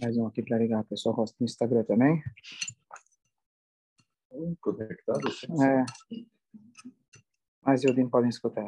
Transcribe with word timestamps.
Mais 0.00 0.16
um 0.16 0.26
aqui 0.26 0.42
para 0.42 0.58
ligar. 0.58 0.80
O 0.80 0.84
pessoal 0.84 1.14
gosta 1.14 1.36
no 1.38 1.44
Instagram 1.44 1.84
também. 1.84 2.22
Conectado? 4.60 5.28
É. 5.62 5.84
Mas 7.62 7.84
o 7.84 7.90
Odin 7.90 8.08
podem 8.08 8.28
escutar. 8.28 8.66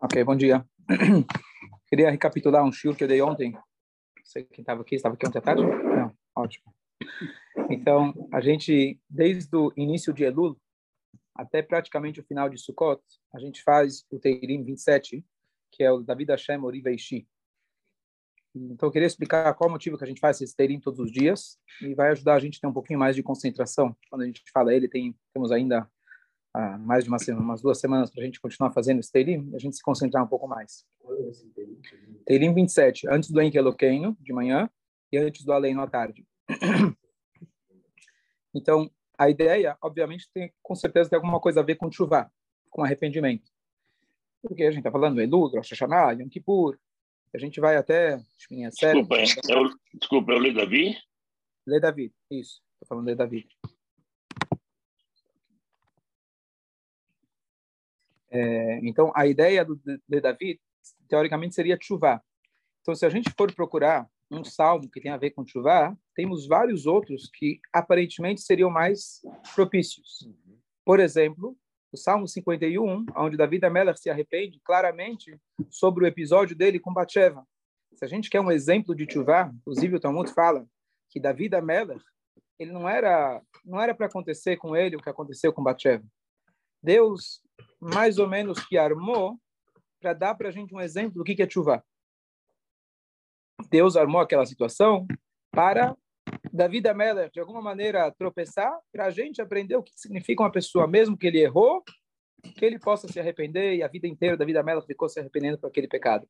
Ok, 0.00 0.24
bom 0.24 0.34
dia. 0.34 0.66
Queria 1.88 2.10
recapitular 2.10 2.64
um 2.64 2.72
show 2.72 2.94
que 2.94 3.04
eu 3.04 3.08
dei 3.08 3.20
ontem. 3.20 3.52
Não 3.52 3.62
sei 4.24 4.44
quem 4.44 4.62
estava 4.62 4.80
aqui. 4.80 4.94
Estava 4.94 5.14
aqui 5.14 5.26
ontem 5.26 5.38
à 5.38 5.42
tarde? 5.42 5.62
Não, 5.62 6.16
ótimo. 6.34 6.74
Então, 7.68 8.14
a 8.32 8.40
gente, 8.40 8.98
desde 9.10 9.54
o 9.54 9.72
início 9.76 10.12
de 10.14 10.24
Elul 10.24 10.58
até 11.38 11.62
praticamente 11.62 12.20
o 12.20 12.24
final 12.24 12.50
de 12.50 12.58
Sukkot, 12.58 13.00
a 13.32 13.38
gente 13.38 13.62
faz 13.62 14.04
o 14.10 14.18
Teirim 14.18 14.64
27, 14.64 15.24
que 15.70 15.84
é 15.84 15.92
o 15.92 16.02
David 16.02 16.32
Hashem 16.32 16.62
Oriveishi. 16.64 17.26
Então, 18.54 18.88
eu 18.88 18.92
queria 18.92 19.06
explicar 19.06 19.54
qual 19.54 19.70
o 19.70 19.72
motivo 19.72 19.96
que 19.96 20.02
a 20.02 20.06
gente 20.06 20.20
faz 20.20 20.40
esse 20.40 20.56
Teirim 20.56 20.80
todos 20.80 20.98
os 20.98 21.12
dias 21.12 21.56
e 21.80 21.94
vai 21.94 22.10
ajudar 22.10 22.34
a 22.34 22.38
gente 22.40 22.58
a 22.58 22.60
ter 22.60 22.66
um 22.66 22.72
pouquinho 22.72 22.98
mais 22.98 23.14
de 23.14 23.22
concentração. 23.22 23.96
Quando 24.10 24.22
a 24.22 24.26
gente 24.26 24.42
fala 24.52 24.74
ele, 24.74 24.88
tem, 24.88 25.16
temos 25.32 25.52
ainda 25.52 25.88
ah, 26.52 26.76
mais 26.78 27.04
de 27.04 27.10
uma 27.10 27.18
semana, 27.20 27.44
umas 27.44 27.62
duas 27.62 27.78
semanas 27.78 28.10
para 28.10 28.22
a 28.22 28.26
gente 28.26 28.40
continuar 28.40 28.72
fazendo 28.72 28.98
esse 28.98 29.12
Teirim, 29.12 29.50
a 29.54 29.58
gente 29.58 29.76
se 29.76 29.82
concentrar 29.82 30.24
um 30.24 30.28
pouco 30.28 30.48
mais. 30.48 30.84
Teirim 32.26 32.52
27, 32.52 33.08
antes 33.08 33.30
do 33.30 33.40
Enkeloqueino, 33.40 34.16
de 34.20 34.32
manhã, 34.32 34.68
e 35.12 35.18
antes 35.18 35.44
do 35.44 35.52
Aleino 35.52 35.80
à 35.80 35.86
tarde. 35.86 36.26
Então, 38.54 38.90
a 39.18 39.28
ideia, 39.28 39.76
obviamente, 39.82 40.30
tem 40.32 40.52
com 40.62 40.74
certeza 40.76 41.10
tem 41.10 41.16
alguma 41.16 41.40
coisa 41.40 41.60
a 41.60 41.64
ver 41.64 41.74
com 41.74 41.90
chuva, 41.90 42.30
com 42.70 42.84
arrependimento. 42.84 43.50
Porque 44.40 44.62
a 44.62 44.70
gente 44.70 44.78
está 44.78 44.92
falando 44.92 45.20
Elul, 45.20 45.48
Rosh 45.48 45.70
Hashanah, 45.70 46.12
Yom 46.12 46.28
Kippur, 46.28 46.78
a 47.34 47.38
gente 47.38 47.60
vai 47.60 47.76
até 47.76 48.16
Desculpa, 48.48 49.16
eu, 49.48 49.70
desculpa, 49.94 50.32
eu 50.32 50.38
li 50.38 50.54
Davi? 50.54 50.96
Lê 51.66 51.80
Davi, 51.80 52.14
isso. 52.30 52.62
Estou 52.74 52.88
falando 52.88 53.06
de 53.06 53.14
Davi. 53.16 53.48
É, 58.30 58.78
então, 58.82 59.12
a 59.14 59.26
ideia 59.26 59.64
do, 59.64 59.76
de 59.76 60.20
Davi, 60.20 60.60
teoricamente, 61.08 61.54
seria 61.54 61.78
chuva. 61.80 62.22
Então, 62.80 62.94
se 62.94 63.04
a 63.04 63.10
gente 63.10 63.30
for 63.36 63.52
procurar 63.52 64.08
um 64.30 64.44
salmo 64.44 64.90
que 64.90 65.00
tem 65.00 65.10
a 65.10 65.16
ver 65.16 65.30
com 65.30 65.46
chuva, 65.46 65.96
temos 66.14 66.46
vários 66.46 66.86
outros 66.86 67.30
que 67.32 67.60
aparentemente 67.72 68.42
seriam 68.42 68.70
mais 68.70 69.20
propícios. 69.54 70.28
Por 70.84 71.00
exemplo, 71.00 71.56
o 71.92 71.96
Salmo 71.96 72.28
51, 72.28 73.06
onde 73.16 73.36
Davi 73.36 73.58
Ameller 73.64 73.96
se 73.96 74.10
arrepende 74.10 74.60
claramente 74.62 75.38
sobre 75.70 76.04
o 76.04 76.06
episódio 76.06 76.54
dele 76.54 76.78
com 76.78 76.92
Batsheva. 76.92 77.46
Se 77.94 78.04
a 78.04 78.08
gente 78.08 78.28
quer 78.28 78.40
um 78.40 78.50
exemplo 78.50 78.94
de 78.94 79.10
chuva, 79.10 79.50
inclusive 79.60 79.96
o 79.96 80.00
Talmud 80.00 80.30
fala 80.32 80.66
que 81.10 81.18
Davi 81.18 81.48
Ameller, 81.54 82.00
ele 82.58 82.72
não 82.72 82.88
era 82.88 83.42
não 83.64 83.80
era 83.80 83.94
para 83.94 84.06
acontecer 84.06 84.56
com 84.56 84.76
ele 84.76 84.96
o 84.96 85.00
que 85.00 85.08
aconteceu 85.08 85.52
com 85.52 85.62
Batsheva. 85.62 86.04
Deus 86.82 87.40
mais 87.80 88.18
ou 88.18 88.28
menos 88.28 88.64
que 88.66 88.76
armou 88.76 89.38
para 90.00 90.12
dar 90.12 90.34
para 90.34 90.48
a 90.48 90.52
gente 90.52 90.74
um 90.74 90.80
exemplo 90.80 91.14
do 91.14 91.24
que 91.24 91.42
é 91.42 91.48
chuva. 91.48 91.84
Deus 93.70 93.96
armou 93.96 94.20
aquela 94.20 94.46
situação 94.46 95.06
para 95.50 95.96
Davi 96.52 96.80
da 96.80 96.92
de 97.28 97.40
alguma 97.40 97.60
maneira, 97.60 98.10
tropeçar, 98.12 98.72
para 98.92 99.06
a 99.06 99.10
gente 99.10 99.40
aprender 99.40 99.76
o 99.76 99.82
que 99.82 99.92
significa 99.94 100.42
uma 100.42 100.52
pessoa, 100.52 100.86
mesmo 100.86 101.16
que 101.16 101.26
ele 101.26 101.40
errou, 101.40 101.82
que 102.56 102.64
ele 102.64 102.78
possa 102.78 103.08
se 103.08 103.18
arrepender, 103.18 103.76
e 103.76 103.82
a 103.82 103.88
vida 103.88 104.06
inteira 104.06 104.36
da 104.36 104.44
vida 104.44 104.62
Meller 104.62 104.84
ficou 104.84 105.08
se 105.08 105.20
arrependendo 105.20 105.58
por 105.58 105.68
aquele 105.68 105.88
pecado. 105.88 106.28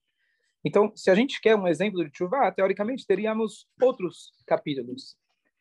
Então, 0.64 0.92
se 0.94 1.10
a 1.10 1.14
gente 1.14 1.40
quer 1.40 1.54
um 1.56 1.68
exemplo 1.68 2.04
de 2.04 2.16
chuva, 2.16 2.50
teoricamente 2.52 3.06
teríamos 3.06 3.66
outros 3.80 4.32
capítulos. 4.46 5.16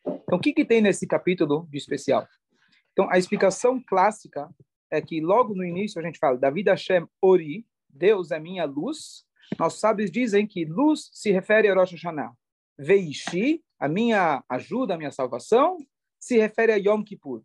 Então, 0.06 0.38
o 0.38 0.40
que, 0.40 0.54
que 0.54 0.66
tem 0.66 0.82
nesse 0.82 1.06
capítulo 1.06 1.68
de 1.70 1.78
especial? 1.78 2.28
Então, 2.94 3.10
a 3.12 3.18
explicação 3.18 3.82
clássica 3.86 4.50
é 4.90 5.02
que 5.02 5.22
logo 5.22 5.54
no 5.54 5.64
início 5.64 6.02
a 6.02 6.04
gente 6.04 6.18
fala, 6.18 6.38
Davi 6.38 6.64
Hashem 6.64 7.06
Ori, 7.22 7.66
Deus 7.90 8.32
é 8.32 8.40
minha 8.40 8.66
luz, 8.66 9.27
nossos 9.58 9.80
sábios 9.80 10.12
dizem 10.12 10.46
que 10.46 10.66
luz 10.66 11.10
se 11.14 11.32
refere 11.32 11.70
a 11.70 11.74
Rosh 11.74 11.94
Hashanah. 11.94 12.34
Veishi, 12.78 13.64
a 13.80 13.88
minha 13.88 14.44
ajuda, 14.50 14.94
a 14.94 14.98
minha 14.98 15.12
salvação, 15.12 15.78
se 16.20 16.38
refere 16.38 16.72
a 16.72 16.76
Yom 16.76 17.04
Kippur. 17.04 17.44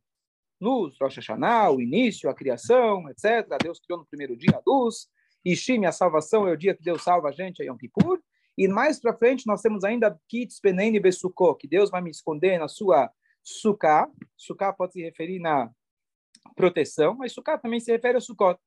Luz, 0.60 0.96
Rosh 1.00 1.16
Hashanah, 1.16 1.70
o 1.70 1.80
início, 1.80 2.28
a 2.28 2.34
criação, 2.34 3.08
etc. 3.08 3.46
Deus 3.62 3.80
criou 3.80 4.00
no 4.00 4.06
primeiro 4.06 4.36
dia 4.36 4.56
a 4.56 4.62
luz. 4.66 5.08
Ishi, 5.44 5.78
minha 5.78 5.92
salvação, 5.92 6.46
é 6.46 6.52
o 6.52 6.56
dia 6.56 6.74
que 6.74 6.82
Deus 6.82 7.02
salva 7.02 7.28
a 7.28 7.32
gente, 7.32 7.62
é 7.62 7.66
Yom 7.66 7.76
Kippur. 7.76 8.20
E 8.56 8.68
mais 8.68 9.00
para 9.00 9.16
frente 9.16 9.46
nós 9.46 9.62
temos 9.62 9.82
ainda 9.82 10.18
Kitz 10.28 10.60
Peneni 10.60 11.00
Besukó, 11.00 11.54
que 11.54 11.66
Deus 11.66 11.90
vai 11.90 12.02
me 12.02 12.10
esconder 12.10 12.58
na 12.58 12.68
sua 12.68 13.10
Sukkah. 13.42 14.08
Sukkah 14.36 14.72
pode 14.72 14.92
se 14.92 15.02
referir 15.02 15.38
na 15.40 15.70
proteção, 16.54 17.14
mas 17.14 17.32
Sukkah 17.32 17.58
também 17.58 17.80
se 17.80 17.90
refere 17.90 18.18
a 18.18 18.20
Sukkot 18.20 18.60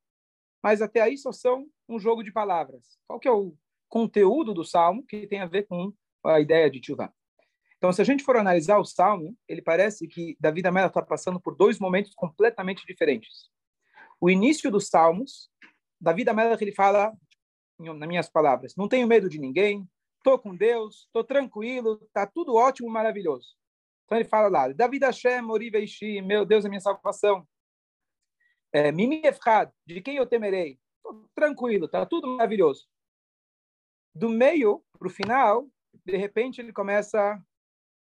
mas 0.66 0.82
até 0.82 1.00
aí 1.00 1.16
só 1.16 1.32
são 1.32 1.68
um 1.88 2.00
jogo 2.00 2.24
de 2.24 2.32
palavras. 2.32 2.98
Qual 3.06 3.20
que 3.20 3.28
é 3.28 3.32
o 3.32 3.56
conteúdo 3.88 4.52
do 4.52 4.66
Salmo 4.66 5.06
que 5.06 5.28
tem 5.28 5.40
a 5.40 5.46
ver 5.46 5.68
com 5.68 5.94
a 6.26 6.40
ideia 6.40 6.72
de 6.72 6.82
Tchuvah? 6.82 7.14
Então, 7.78 7.94
se 7.94 8.02
a 8.02 8.04
gente 8.04 8.24
for 8.24 8.36
analisar 8.36 8.80
o 8.80 8.84
Salmo, 8.84 9.38
ele 9.48 9.62
parece 9.62 10.08
que 10.08 10.36
Davi 10.40 10.66
Amela 10.66 10.88
está 10.88 11.04
passando 11.04 11.40
por 11.40 11.56
dois 11.56 11.78
momentos 11.78 12.16
completamente 12.16 12.84
diferentes. 12.84 13.52
O 14.20 14.28
início 14.28 14.72
dos 14.72 14.88
Salmos, 14.88 15.52
Davi 16.02 16.28
Amela 16.28 16.58
ele 16.60 16.72
fala, 16.72 17.14
nas 17.78 18.08
minhas 18.08 18.28
palavras, 18.28 18.76
não 18.76 18.88
tenho 18.88 19.08
medo 19.08 19.30
de 19.30 19.38
ninguém, 19.38 19.88
estou 20.18 20.40
com 20.40 20.56
Deus, 20.56 21.02
estou 21.06 21.24
tranquilo, 21.24 22.02
está 22.08 22.26
tudo 22.26 22.56
ótimo, 22.56 22.90
maravilhoso. 22.90 23.50
Então 24.06 24.18
ele 24.18 24.28
fala 24.28 24.48
lá, 24.48 24.68
Davi 24.70 24.98
Hashem, 24.98 25.48
Oriveishi, 25.48 26.24
meu 26.24 26.44
Deus 26.44 26.66
é 26.66 26.70
minha 26.70 26.82
salvação 26.82 27.48
é, 28.72 28.92
Mimi 28.92 29.22
Efrad, 29.24 29.70
de 29.86 30.02
quem 30.02 30.18
eu 30.18 30.26
temerei? 30.26 30.80
Tranquilo, 31.34 31.88
tá 31.88 32.06
tudo 32.06 32.28
maravilhoso. 32.28 32.88
Do 34.14 34.30
meio 34.30 34.84
para 34.98 35.08
o 35.08 35.12
final, 35.12 35.68
de 36.06 36.18
repente 36.18 36.60
ele 36.60 36.74
começa 36.74 37.40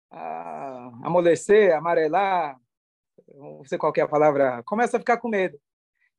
a 0.10 0.92
amolecer, 1.04 1.76
amarelar, 1.76 2.60
não 3.28 3.66
sei 3.66 3.78
qual 3.78 3.94
é 3.96 4.02
a 4.02 4.08
palavra, 4.08 4.64
começa 4.64 4.98
a 4.98 5.00
ficar 5.00 5.18
com 5.18 5.28
medo. 5.28 5.60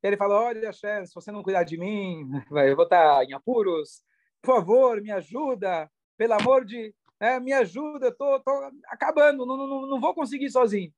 Ele 0.03 0.17
fala, 0.17 0.39
olha, 0.39 0.71
chefe, 0.71 1.07
se 1.07 1.15
você 1.15 1.31
não 1.31 1.41
cuidar 1.41 1.63
de 1.63 1.77
mim, 1.77 2.29
eu 2.51 2.75
vou 2.75 2.83
estar 2.83 3.23
em 3.23 3.33
apuros, 3.33 4.03
por 4.41 4.57
favor, 4.57 5.01
me 5.01 5.11
ajuda, 5.11 5.89
pelo 6.17 6.33
amor 6.33 6.65
de... 6.65 6.93
É, 7.19 7.39
me 7.39 7.53
ajuda, 7.53 8.07
eu 8.07 8.15
tô, 8.15 8.39
tô 8.41 8.51
acabando, 8.87 9.45
não, 9.45 9.55
não, 9.55 9.87
não 9.87 10.01
vou 10.01 10.13
conseguir 10.13 10.49
sozinho. 10.49 10.93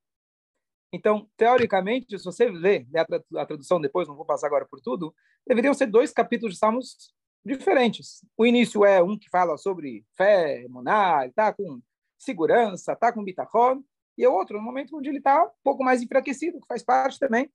Então, 0.92 1.30
teoricamente, 1.36 2.18
se 2.18 2.24
você 2.24 2.50
ler 2.50 2.88
a 3.36 3.46
tradução 3.46 3.81
depois, 3.81 4.08
não 4.08 4.16
vou 4.16 4.25
passar 4.25 4.48
agora 4.48 4.66
por 4.66 4.80
tudo, 4.80 5.14
deveriam 5.46 5.74
ser 5.74 5.88
dois 5.88 6.12
capítulos 6.12 6.53
de 6.56 6.59
Salmos 6.59 7.14
diferentes. 7.46 8.25
O 8.38 8.46
início 8.46 8.86
é 8.86 9.02
um 9.02 9.18
que 9.18 9.30
fala 9.30 9.58
sobre 9.58 10.06
fé, 10.16 10.66
monar, 10.70 11.28
está 11.28 11.53
com 11.53 11.81
segurança, 12.18 12.94
está 12.94 13.12
com 13.12 13.24
bitachon, 13.24 13.84
e 14.18 14.25
o 14.25 14.34
outro, 14.34 14.58
no 14.58 14.64
momento 14.64 14.98
onde 14.98 15.09
ele 15.09 15.20
está 15.20 15.44
um 15.44 15.52
pouco 15.64 15.84
mais 15.84 16.02
enfraquecido, 16.02 16.59
que 16.59 16.68
faz 16.68 16.84
parte 16.84 17.19
também. 17.19 17.52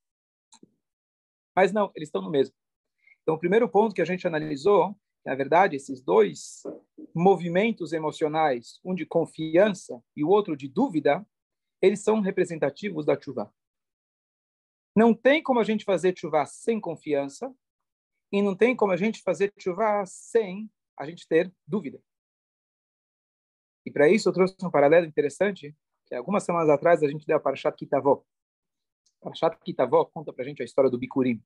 Mas 1.57 1.73
não, 1.73 1.91
eles 1.95 2.09
estão 2.09 2.23
no 2.23 2.31
mesmo. 2.31 2.55
Então, 3.23 3.35
o 3.35 3.39
primeiro 3.39 3.69
ponto 3.69 3.95
que 3.95 4.03
a 4.03 4.07
gente 4.07 4.27
analisou, 4.27 4.97
na 5.25 5.35
verdade, 5.35 5.77
esses 5.77 6.01
dois 6.03 6.63
movimentos 7.15 7.93
emocionais, 7.93 8.81
um 8.85 8.95
de 8.95 9.05
confiança 9.05 10.03
e 10.17 10.25
o 10.25 10.29
outro 10.29 10.57
de 10.57 10.69
dúvida, 10.69 11.27
eles 11.83 12.01
são 12.01 12.21
representativos 12.21 13.05
da 13.05 13.21
chuva. 13.21 13.53
Não 14.95 15.13
tem 15.13 15.43
como 15.43 15.59
a 15.59 15.65
gente 15.65 15.85
fazer 15.85 16.17
chuva 16.17 16.47
sem 16.47 16.81
confiança 16.81 17.53
e 18.31 18.41
não 18.41 18.55
tem 18.57 18.77
como 18.77 18.93
a 18.93 18.97
gente 18.97 19.21
fazer 19.21 19.53
chuva 19.59 20.05
sem 20.07 20.71
a 20.97 21.05
gente 21.07 21.27
ter 21.27 21.53
dúvida. 21.67 22.01
E 23.85 23.91
para 23.91 24.09
isso 24.09 24.29
eu 24.29 24.33
trouxe 24.33 24.55
um 24.63 24.71
paralelo 24.71 25.07
interessante, 25.07 25.77
que 26.07 26.15
algumas 26.15 26.45
semanas 26.45 26.69
atrás 26.69 27.03
a 27.03 27.09
gente 27.09 27.27
deu 27.27 27.37
a 27.37 27.41
Parashat 27.41 27.77
Kitavó. 27.77 28.25
Parashat 29.21 29.59
Kitavó 29.65 30.05
conta 30.05 30.33
para 30.33 30.45
a 30.45 30.47
gente 30.47 30.63
a 30.63 30.65
história 30.65 30.91
do 30.91 30.99
Bikurim. 30.99 31.43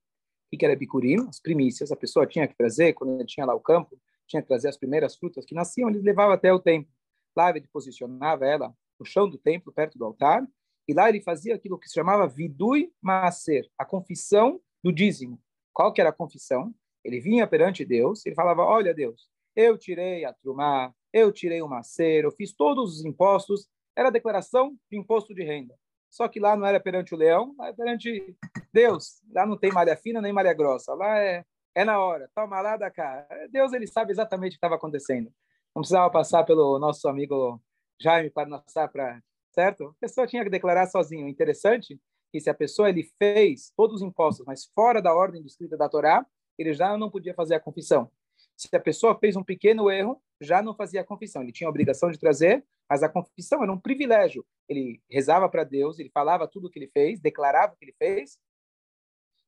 O 0.51 0.57
que 0.57 0.63
era 0.63 0.75
Bikurim? 0.75 1.27
As 1.27 1.39
primícias. 1.39 1.91
A 1.91 1.95
pessoa 1.95 2.27
tinha 2.27 2.47
que 2.47 2.55
trazer, 2.55 2.93
quando 2.93 3.25
tinha 3.25 3.45
lá 3.45 3.55
o 3.55 3.59
campo, 3.59 3.99
tinha 4.27 4.41
que 4.41 4.47
trazer 4.47 4.69
as 4.69 4.77
primeiras 4.77 5.15
frutas 5.15 5.45
que 5.45 5.55
nasciam, 5.55 5.89
ele 5.89 5.99
levava 5.99 6.35
até 6.35 6.53
o 6.53 6.59
templo. 6.59 6.91
Lá 7.35 7.49
ele 7.49 7.67
posicionava 7.67 8.45
ela 8.45 8.75
no 8.99 9.05
chão 9.05 9.29
do 9.29 9.37
templo, 9.37 9.71
perto 9.71 9.97
do 9.97 10.05
altar, 10.05 10.45
e 10.87 10.93
lá 10.93 11.09
ele 11.09 11.21
fazia 11.21 11.55
aquilo 11.55 11.77
que 11.77 11.87
se 11.87 11.95
chamava 11.95 12.27
vidui 12.27 12.91
maaser, 13.01 13.67
a 13.77 13.85
confissão 13.85 14.59
do 14.83 14.91
dízimo. 14.91 15.39
Qual 15.73 15.91
que 15.91 16.01
era 16.01 16.09
a 16.09 16.13
confissão? 16.13 16.73
Ele 17.03 17.19
vinha 17.19 17.45
perante 17.45 17.85
Deus, 17.85 18.25
ele 18.25 18.35
falava, 18.35 18.63
olha 18.63 18.93
Deus, 18.93 19.29
eu 19.55 19.77
tirei 19.77 20.25
a 20.25 20.33
trumá, 20.33 20.93
eu 21.11 21.31
tirei 21.31 21.61
o 21.61 21.67
macer, 21.67 22.23
eu 22.23 22.31
fiz 22.31 22.53
todos 22.53 22.97
os 22.97 23.05
impostos, 23.05 23.67
era 23.95 24.09
a 24.09 24.11
declaração 24.11 24.77
de 24.89 24.97
imposto 24.97 25.33
de 25.33 25.43
renda. 25.43 25.75
Só 26.09 26.27
que 26.27 26.39
lá 26.39 26.55
não 26.55 26.65
era 26.65 26.79
perante 26.79 27.13
o 27.13 27.17
leão, 27.17 27.53
lá 27.57 27.67
é 27.67 27.73
perante 27.73 28.35
Deus. 28.73 29.21
Lá 29.33 29.45
não 29.45 29.57
tem 29.57 29.71
malha 29.71 29.97
fina 29.97 30.21
nem 30.21 30.31
malha 30.31 30.53
grossa. 30.53 30.93
Lá 30.93 31.19
é 31.19 31.43
é 31.77 31.85
na 31.85 31.99
hora, 31.99 32.27
toma 32.33 32.59
lá 32.59 32.75
da 32.75 32.89
cá. 32.89 33.27
Deus 33.51 33.71
ele 33.71 33.85
sabe 33.85 34.11
exatamente 34.11 34.53
o 34.53 34.53
que 34.53 34.57
estava 34.57 34.73
acontecendo. 34.73 35.31
Não 35.75 35.81
precisava 35.83 36.09
passar 36.09 36.43
pelo 36.43 36.79
nosso 36.79 37.07
amigo 37.07 37.61
Jaime 37.99 38.29
para 38.29 38.59
passar 38.59 38.87
para 38.89 39.21
certo? 39.57 39.87
A 39.87 39.93
pessoa 39.99 40.27
tinha 40.27 40.43
que 40.43 40.51
declarar 40.51 40.85
sozinho. 40.85 41.27
Interessante 41.27 41.99
que 42.31 42.39
se 42.39 42.47
a 42.47 42.53
pessoa 42.53 42.89
ele 42.89 43.03
fez 43.17 43.73
todos 43.75 43.97
os 43.97 44.01
impostos, 44.03 44.45
mas 44.45 44.65
fora 44.65 45.01
da 45.01 45.15
ordem 45.15 45.43
escrita 45.43 45.75
da 45.75 45.89
Torá, 45.89 46.23
ele 46.59 46.73
já 46.73 46.95
não 46.95 47.09
podia 47.09 47.33
fazer 47.33 47.55
a 47.55 47.59
confissão. 47.59 48.11
Se 48.55 48.75
a 48.75 48.79
pessoa 48.79 49.17
fez 49.17 49.35
um 49.35 49.43
pequeno 49.43 49.89
erro, 49.89 50.21
já 50.39 50.61
não 50.61 50.75
fazia 50.75 51.01
a 51.01 51.03
confissão. 51.03 51.41
Ele 51.41 51.51
tinha 51.51 51.67
a 51.67 51.71
obrigação 51.71 52.11
de 52.11 52.19
trazer, 52.19 52.63
mas 52.87 53.01
a 53.01 53.09
confissão 53.09 53.63
era 53.63 53.71
um 53.71 53.79
privilégio. 53.79 54.45
Ele 54.69 55.01
rezava 55.09 55.49
para 55.49 55.63
Deus, 55.63 55.97
ele 55.97 56.09
falava 56.09 56.47
tudo 56.47 56.67
o 56.67 56.69
que 56.69 56.77
ele 56.77 56.91
fez, 56.93 57.19
declarava 57.19 57.73
o 57.73 57.77
que 57.77 57.85
ele 57.85 57.95
fez. 57.97 58.37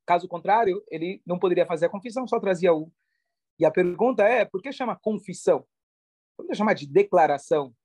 Caso 0.08 0.28
contrário, 0.28 0.84
ele 0.90 1.22
não 1.24 1.38
poderia 1.38 1.68
fazer 1.68 1.86
a 1.86 1.90
confissão, 1.90 2.28
só 2.28 2.40
trazia 2.40 2.74
o. 2.74 2.92
E 3.60 3.66
a 3.66 3.70
pergunta 3.70 4.24
é, 4.24 4.44
por 4.44 4.60
que 4.62 4.72
chama 4.72 5.00
confissão? 5.00 5.68
Por 6.36 6.48
que 6.48 6.56
chamar 6.56 6.74
de 6.74 6.88
declaração? 6.88 7.76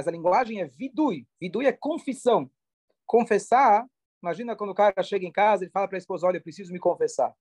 Mas 0.00 0.08
a 0.08 0.10
linguagem 0.10 0.62
é 0.62 0.66
vidui. 0.66 1.28
Vidui 1.38 1.66
é 1.66 1.72
confissão. 1.72 2.50
Confessar, 3.04 3.86
imagina 4.22 4.56
quando 4.56 4.70
o 4.70 4.74
cara 4.74 5.02
chega 5.02 5.26
em 5.26 5.30
casa 5.30 5.66
e 5.66 5.68
fala 5.68 5.86
para 5.86 5.98
a 5.98 6.00
esposa, 6.00 6.26
olha, 6.26 6.38
eu 6.38 6.42
preciso 6.42 6.72
me 6.72 6.78
confessar. 6.78 7.36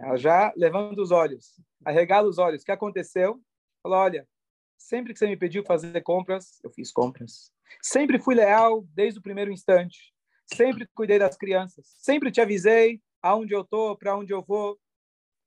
Ela 0.00 0.16
já 0.16 0.52
levanta 0.56 1.00
os 1.00 1.12
olhos, 1.12 1.60
arregala 1.84 2.28
os 2.28 2.38
olhos. 2.38 2.62
O 2.62 2.64
que 2.64 2.72
aconteceu? 2.72 3.40
Falou, 3.80 3.98
olha, 3.98 4.28
sempre 4.76 5.12
que 5.12 5.20
você 5.20 5.28
me 5.28 5.36
pediu 5.36 5.62
fazer 5.62 6.00
compras, 6.00 6.58
eu 6.64 6.72
fiz 6.72 6.90
compras. 6.90 7.52
Sempre 7.80 8.18
fui 8.18 8.34
leal 8.34 8.82
desde 8.92 9.20
o 9.20 9.22
primeiro 9.22 9.52
instante. 9.52 10.12
Sempre 10.44 10.88
cuidei 10.92 11.20
das 11.20 11.36
crianças. 11.36 11.86
Sempre 12.00 12.32
te 12.32 12.40
avisei 12.40 13.00
aonde 13.22 13.54
eu 13.54 13.62
tô, 13.62 13.96
para 13.96 14.18
onde 14.18 14.34
eu 14.34 14.42
vou. 14.42 14.76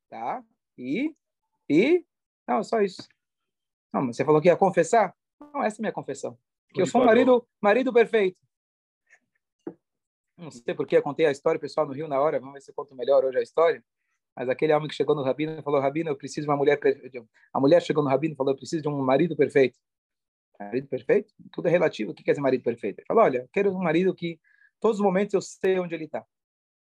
Tá? 0.08 0.42
E? 0.78 1.14
E? 1.68 2.02
Não, 2.48 2.64
só 2.64 2.80
isso. 2.80 3.06
Não, 3.92 4.00
mas 4.00 4.16
você 4.16 4.24
falou 4.24 4.40
que 4.40 4.48
ia 4.48 4.56
confessar? 4.56 5.14
Não, 5.40 5.62
essa 5.62 5.76
é 5.76 5.80
a 5.80 5.82
minha 5.82 5.92
confissão. 5.92 6.38
Que 6.70 6.82
eu 6.82 6.86
sou 6.86 7.02
um 7.02 7.04
marido, 7.04 7.46
marido 7.60 7.92
perfeito. 7.92 8.38
Não 10.36 10.50
sei 10.50 10.74
porque 10.74 10.96
eu 10.96 11.02
contei 11.02 11.26
a 11.26 11.30
história, 11.30 11.60
pessoal, 11.60 11.86
no 11.86 11.92
Rio 11.92 12.08
na 12.08 12.20
hora. 12.20 12.40
Vamos 12.40 12.54
ver 12.54 12.60
se 12.60 12.70
eu 12.70 12.74
conto 12.74 12.94
melhor 12.94 13.24
hoje 13.24 13.38
a 13.38 13.42
história. 13.42 13.82
Mas 14.36 14.48
aquele 14.48 14.72
homem 14.72 14.88
que 14.88 14.94
chegou 14.94 15.14
no 15.14 15.22
rabino 15.22 15.62
falou: 15.62 15.80
Rabino, 15.80 16.10
eu 16.10 16.16
preciso 16.16 16.46
de 16.46 16.50
uma 16.50 16.56
mulher 16.56 16.78
perfeita. 16.78 17.24
A 17.52 17.60
mulher 17.60 17.80
chegou 17.80 18.02
no 18.02 18.10
rabino 18.10 18.34
e 18.34 18.36
falou: 18.36 18.52
Eu 18.52 18.56
preciso 18.56 18.82
de 18.82 18.88
um 18.88 19.00
marido 19.00 19.36
perfeito. 19.36 19.78
Marido 20.58 20.88
perfeito? 20.88 21.32
Tudo 21.52 21.68
é 21.68 21.70
relativo. 21.70 22.10
O 22.10 22.14
que 22.14 22.24
quer 22.24 22.32
dizer 22.32 22.42
marido 22.42 22.62
perfeito? 22.62 22.98
Ele 22.98 23.06
falou: 23.06 23.22
Olha, 23.22 23.38
eu 23.38 23.48
quero 23.52 23.70
um 23.70 23.82
marido 23.82 24.14
que 24.14 24.40
todos 24.80 24.98
os 24.98 25.04
momentos 25.04 25.34
eu 25.34 25.40
sei 25.40 25.78
onde 25.78 25.94
ele 25.94 26.04
está. 26.04 26.24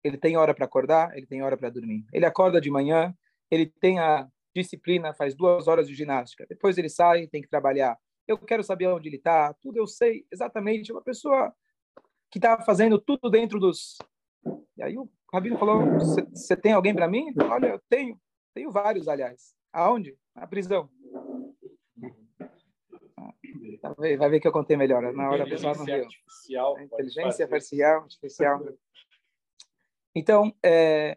Ele 0.04 0.18
tem 0.18 0.36
hora 0.36 0.54
para 0.54 0.66
acordar, 0.66 1.16
ele 1.16 1.26
tem 1.26 1.42
hora 1.42 1.56
para 1.56 1.70
dormir. 1.70 2.04
Ele 2.12 2.26
acorda 2.26 2.60
de 2.60 2.70
manhã, 2.70 3.14
ele 3.50 3.66
tem 3.66 3.98
a 3.98 4.28
disciplina, 4.54 5.14
faz 5.14 5.34
duas 5.34 5.66
horas 5.66 5.88
de 5.88 5.94
ginástica. 5.94 6.46
Depois 6.48 6.76
ele 6.78 6.88
sai, 6.88 7.26
tem 7.26 7.42
que 7.42 7.48
trabalhar. 7.48 7.96
Eu 8.28 8.36
quero 8.36 8.62
saber 8.62 8.86
onde 8.88 9.08
ele 9.08 9.16
está. 9.16 9.54
Tudo 9.54 9.78
eu 9.78 9.86
sei 9.86 10.26
exatamente. 10.30 10.92
Uma 10.92 11.02
pessoa 11.02 11.50
que 12.30 12.38
está 12.38 12.60
fazendo 12.60 13.00
tudo 13.00 13.30
dentro 13.30 13.58
dos. 13.58 13.96
E 14.76 14.82
aí 14.82 14.98
o 14.98 15.10
rabino 15.32 15.58
falou: 15.58 15.80
Você 16.34 16.54
tem 16.54 16.72
alguém 16.74 16.94
para 16.94 17.08
mim? 17.08 17.32
Olha, 17.50 17.68
eu 17.68 17.80
tenho. 17.88 18.20
Tenho 18.54 18.70
vários, 18.70 19.08
aliás. 19.08 19.54
Aonde? 19.72 20.14
Na 20.34 20.46
prisão. 20.46 20.90
Ah, 23.16 23.94
vai 23.96 24.30
ver 24.30 24.40
que 24.40 24.48
eu 24.48 24.52
contei 24.52 24.76
melhor. 24.76 25.10
Na 25.14 25.30
hora 25.30 25.44
a 25.44 25.48
pessoa 25.48 25.74
não 25.74 25.84
viu. 25.84 26.04
Artificial, 26.04 26.80
inteligência 26.80 27.44
artificial, 27.46 28.02
artificial. 28.02 28.60
Então, 30.14 30.52
é, 30.62 31.16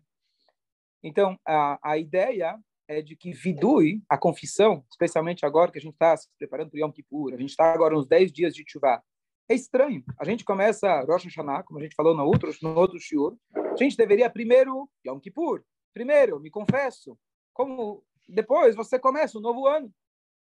então 1.04 1.38
a, 1.46 1.80
a 1.84 1.98
ideia 1.98 2.58
é 2.91 3.01
de 3.01 3.15
que 3.15 3.31
vidui 3.31 4.01
a 4.09 4.17
confissão, 4.17 4.83
especialmente 4.89 5.45
agora 5.45 5.71
que 5.71 5.77
a 5.77 5.81
gente 5.81 5.93
está 5.93 6.15
se 6.17 6.27
preparando 6.38 6.69
para 6.69 6.77
o 6.77 6.85
Yom 6.85 6.91
Kippur, 6.91 7.33
a 7.33 7.38
gente 7.38 7.51
está 7.51 7.73
agora 7.73 7.97
uns 7.97 8.07
10 8.07 8.31
dias 8.31 8.53
de 8.53 8.65
Tchuvah, 8.65 9.01
é 9.49 9.55
estranho. 9.55 10.03
A 10.17 10.25
gente 10.25 10.45
começa 10.45 11.01
Rosh 11.01 11.25
Hashanah, 11.25 11.63
como 11.63 11.79
a 11.79 11.83
gente 11.83 11.95
falou 11.95 12.15
no 12.15 12.23
outro, 12.23 12.51
no 12.61 12.73
outro 12.75 12.99
shiur. 12.99 13.35
A 13.53 13.75
gente 13.75 13.97
deveria 13.97 14.29
primeiro 14.29 14.89
Yom 15.05 15.19
Kippur. 15.19 15.61
Primeiro, 15.93 16.39
me 16.39 16.49
confesso. 16.49 17.17
Como 17.53 18.01
depois 18.29 18.75
você 18.75 18.97
começa 18.97 19.38
o 19.38 19.41
novo 19.41 19.67
ano. 19.67 19.93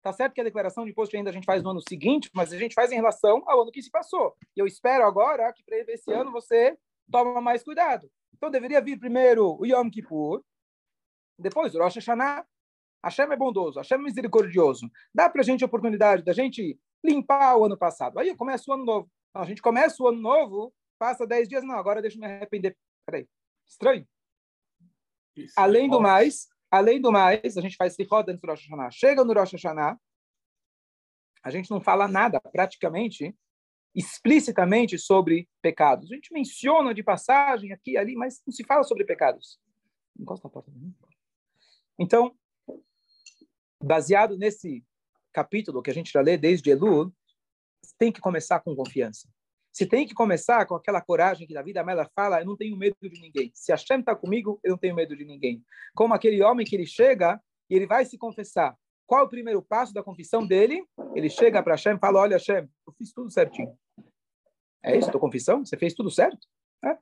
Tá 0.02 0.12
certo 0.12 0.34
que 0.34 0.40
a 0.40 0.44
declaração 0.44 0.84
de 0.84 0.90
imposto 0.90 1.16
ainda 1.16 1.30
a 1.30 1.32
gente 1.32 1.44
faz 1.44 1.62
no 1.62 1.70
ano 1.70 1.82
seguinte, 1.86 2.30
mas 2.34 2.52
a 2.52 2.58
gente 2.58 2.74
faz 2.74 2.92
em 2.92 2.96
relação 2.96 3.42
ao 3.46 3.62
ano 3.62 3.70
que 3.70 3.82
se 3.82 3.90
passou. 3.90 4.34
E 4.56 4.60
eu 4.60 4.66
espero 4.66 5.04
agora 5.04 5.52
que 5.52 5.62
para 5.64 5.78
esse 5.78 6.12
ano 6.12 6.30
você 6.32 6.76
toma 7.10 7.40
mais 7.40 7.62
cuidado. 7.62 8.10
Então 8.34 8.50
deveria 8.50 8.80
vir 8.80 8.98
primeiro 8.98 9.56
o 9.58 9.66
Yom 9.66 9.90
Kippur, 9.90 10.42
depois 11.38 11.74
o 11.74 11.78
Rosh 11.78 11.96
Hashanah. 11.96 12.46
Hashem 13.04 13.26
é 13.30 13.36
bondoso, 13.36 13.78
Hashem 13.78 13.98
é 13.98 14.00
misericordioso. 14.00 14.90
Dá 15.14 15.28
para 15.28 15.42
a 15.42 15.44
gente 15.44 15.62
a 15.62 15.66
oportunidade 15.66 16.22
da 16.22 16.32
gente 16.32 16.78
limpar 17.04 17.56
o 17.56 17.66
ano 17.66 17.76
passado. 17.76 18.18
Aí 18.18 18.34
começa 18.34 18.70
o 18.70 18.74
ano 18.74 18.84
novo. 18.84 19.10
Não, 19.34 19.42
a 19.42 19.44
gente 19.44 19.60
começa 19.60 20.02
o 20.02 20.08
ano 20.08 20.20
novo, 20.20 20.72
passa 20.98 21.26
10 21.26 21.48
dias, 21.48 21.64
não, 21.64 21.74
agora 21.74 22.00
deixa 22.00 22.16
eu 22.16 22.20
me 22.20 22.26
arrepender. 22.26 22.76
Peraí, 23.04 23.28
estranho. 23.66 24.06
Isso 25.36 25.52
além 25.56 25.86
é 25.86 25.90
do 25.90 26.00
mais, 26.00 26.48
além 26.70 27.00
do 27.00 27.12
mais, 27.12 27.58
a 27.58 27.60
gente 27.60 27.76
faz 27.76 27.94
roda 28.10 28.32
antes 28.32 28.40
do 28.40 28.48
Rosh 28.48 28.62
Hashanah. 28.62 28.90
Chega 28.90 29.24
no 29.24 29.34
Rosh 29.34 29.52
Hashanah, 29.52 29.98
a 31.42 31.50
gente 31.50 31.70
não 31.70 31.80
fala 31.80 32.08
nada, 32.08 32.40
praticamente, 32.40 33.36
explicitamente 33.94 34.98
sobre 34.98 35.48
pecados. 35.60 36.10
A 36.10 36.14
gente 36.14 36.32
menciona 36.32 36.94
de 36.94 37.02
passagem 37.02 37.70
aqui 37.72 37.92
e 37.92 37.96
ali, 37.98 38.16
mas 38.16 38.42
não 38.46 38.52
se 38.52 38.64
fala 38.64 38.82
sobre 38.82 39.04
pecados. 39.04 39.60
Encosta 40.18 40.48
a 40.48 40.50
porta. 40.50 40.72
Então, 41.98 42.34
baseado 43.82 44.36
nesse 44.36 44.84
capítulo 45.32 45.82
que 45.82 45.90
a 45.90 45.94
gente 45.94 46.10
já 46.12 46.20
lê 46.20 46.36
desde 46.36 46.70
Elul, 46.70 47.12
tem 47.98 48.10
que 48.10 48.20
começar 48.20 48.60
com 48.60 48.74
confiança. 48.74 49.28
Se 49.72 49.86
tem 49.86 50.06
que 50.06 50.14
começar 50.14 50.64
com 50.66 50.76
aquela 50.76 51.00
coragem 51.00 51.46
que 51.46 51.54
Davi 51.54 51.72
da 51.72 51.82
Mela 51.82 52.08
fala, 52.14 52.40
eu 52.40 52.46
não 52.46 52.56
tenho 52.56 52.76
medo 52.76 52.96
de 53.02 53.20
ninguém. 53.20 53.50
Se 53.52 53.72
Hashem 53.72 54.00
está 54.00 54.14
comigo, 54.14 54.60
eu 54.62 54.70
não 54.70 54.78
tenho 54.78 54.94
medo 54.94 55.16
de 55.16 55.24
ninguém. 55.24 55.64
Como 55.94 56.14
aquele 56.14 56.40
homem 56.42 56.64
que 56.64 56.76
ele 56.76 56.86
chega 56.86 57.40
e 57.68 57.74
ele 57.74 57.86
vai 57.86 58.04
se 58.04 58.16
confessar. 58.16 58.76
Qual 59.04 59.20
é 59.20 59.24
o 59.24 59.28
primeiro 59.28 59.60
passo 59.60 59.92
da 59.92 60.02
confissão 60.02 60.46
dele? 60.46 60.86
Ele 61.14 61.28
chega 61.28 61.60
para 61.62 61.74
Hashem 61.74 61.96
e 61.96 61.98
fala, 61.98 62.20
olha 62.20 62.36
Hashem, 62.36 62.68
eu 62.86 62.92
fiz 62.96 63.12
tudo 63.12 63.30
certinho. 63.30 63.76
É 64.82 64.96
isso, 64.96 65.10
tua 65.10 65.20
confissão? 65.20 65.64
Você 65.64 65.76
fez 65.76 65.92
tudo 65.92 66.10
certo? 66.10 66.46
É. 66.84 66.96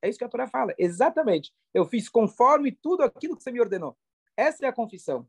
É 0.00 0.08
isso 0.08 0.18
que 0.18 0.24
a 0.24 0.28
Torá 0.28 0.46
fala. 0.46 0.74
Exatamente. 0.78 1.52
Eu 1.74 1.84
fiz 1.84 2.08
conforme 2.08 2.72
tudo 2.72 3.02
aquilo 3.02 3.36
que 3.36 3.42
você 3.42 3.50
me 3.50 3.60
ordenou. 3.60 3.96
Essa 4.36 4.66
é 4.66 4.68
a 4.68 4.72
confissão. 4.72 5.26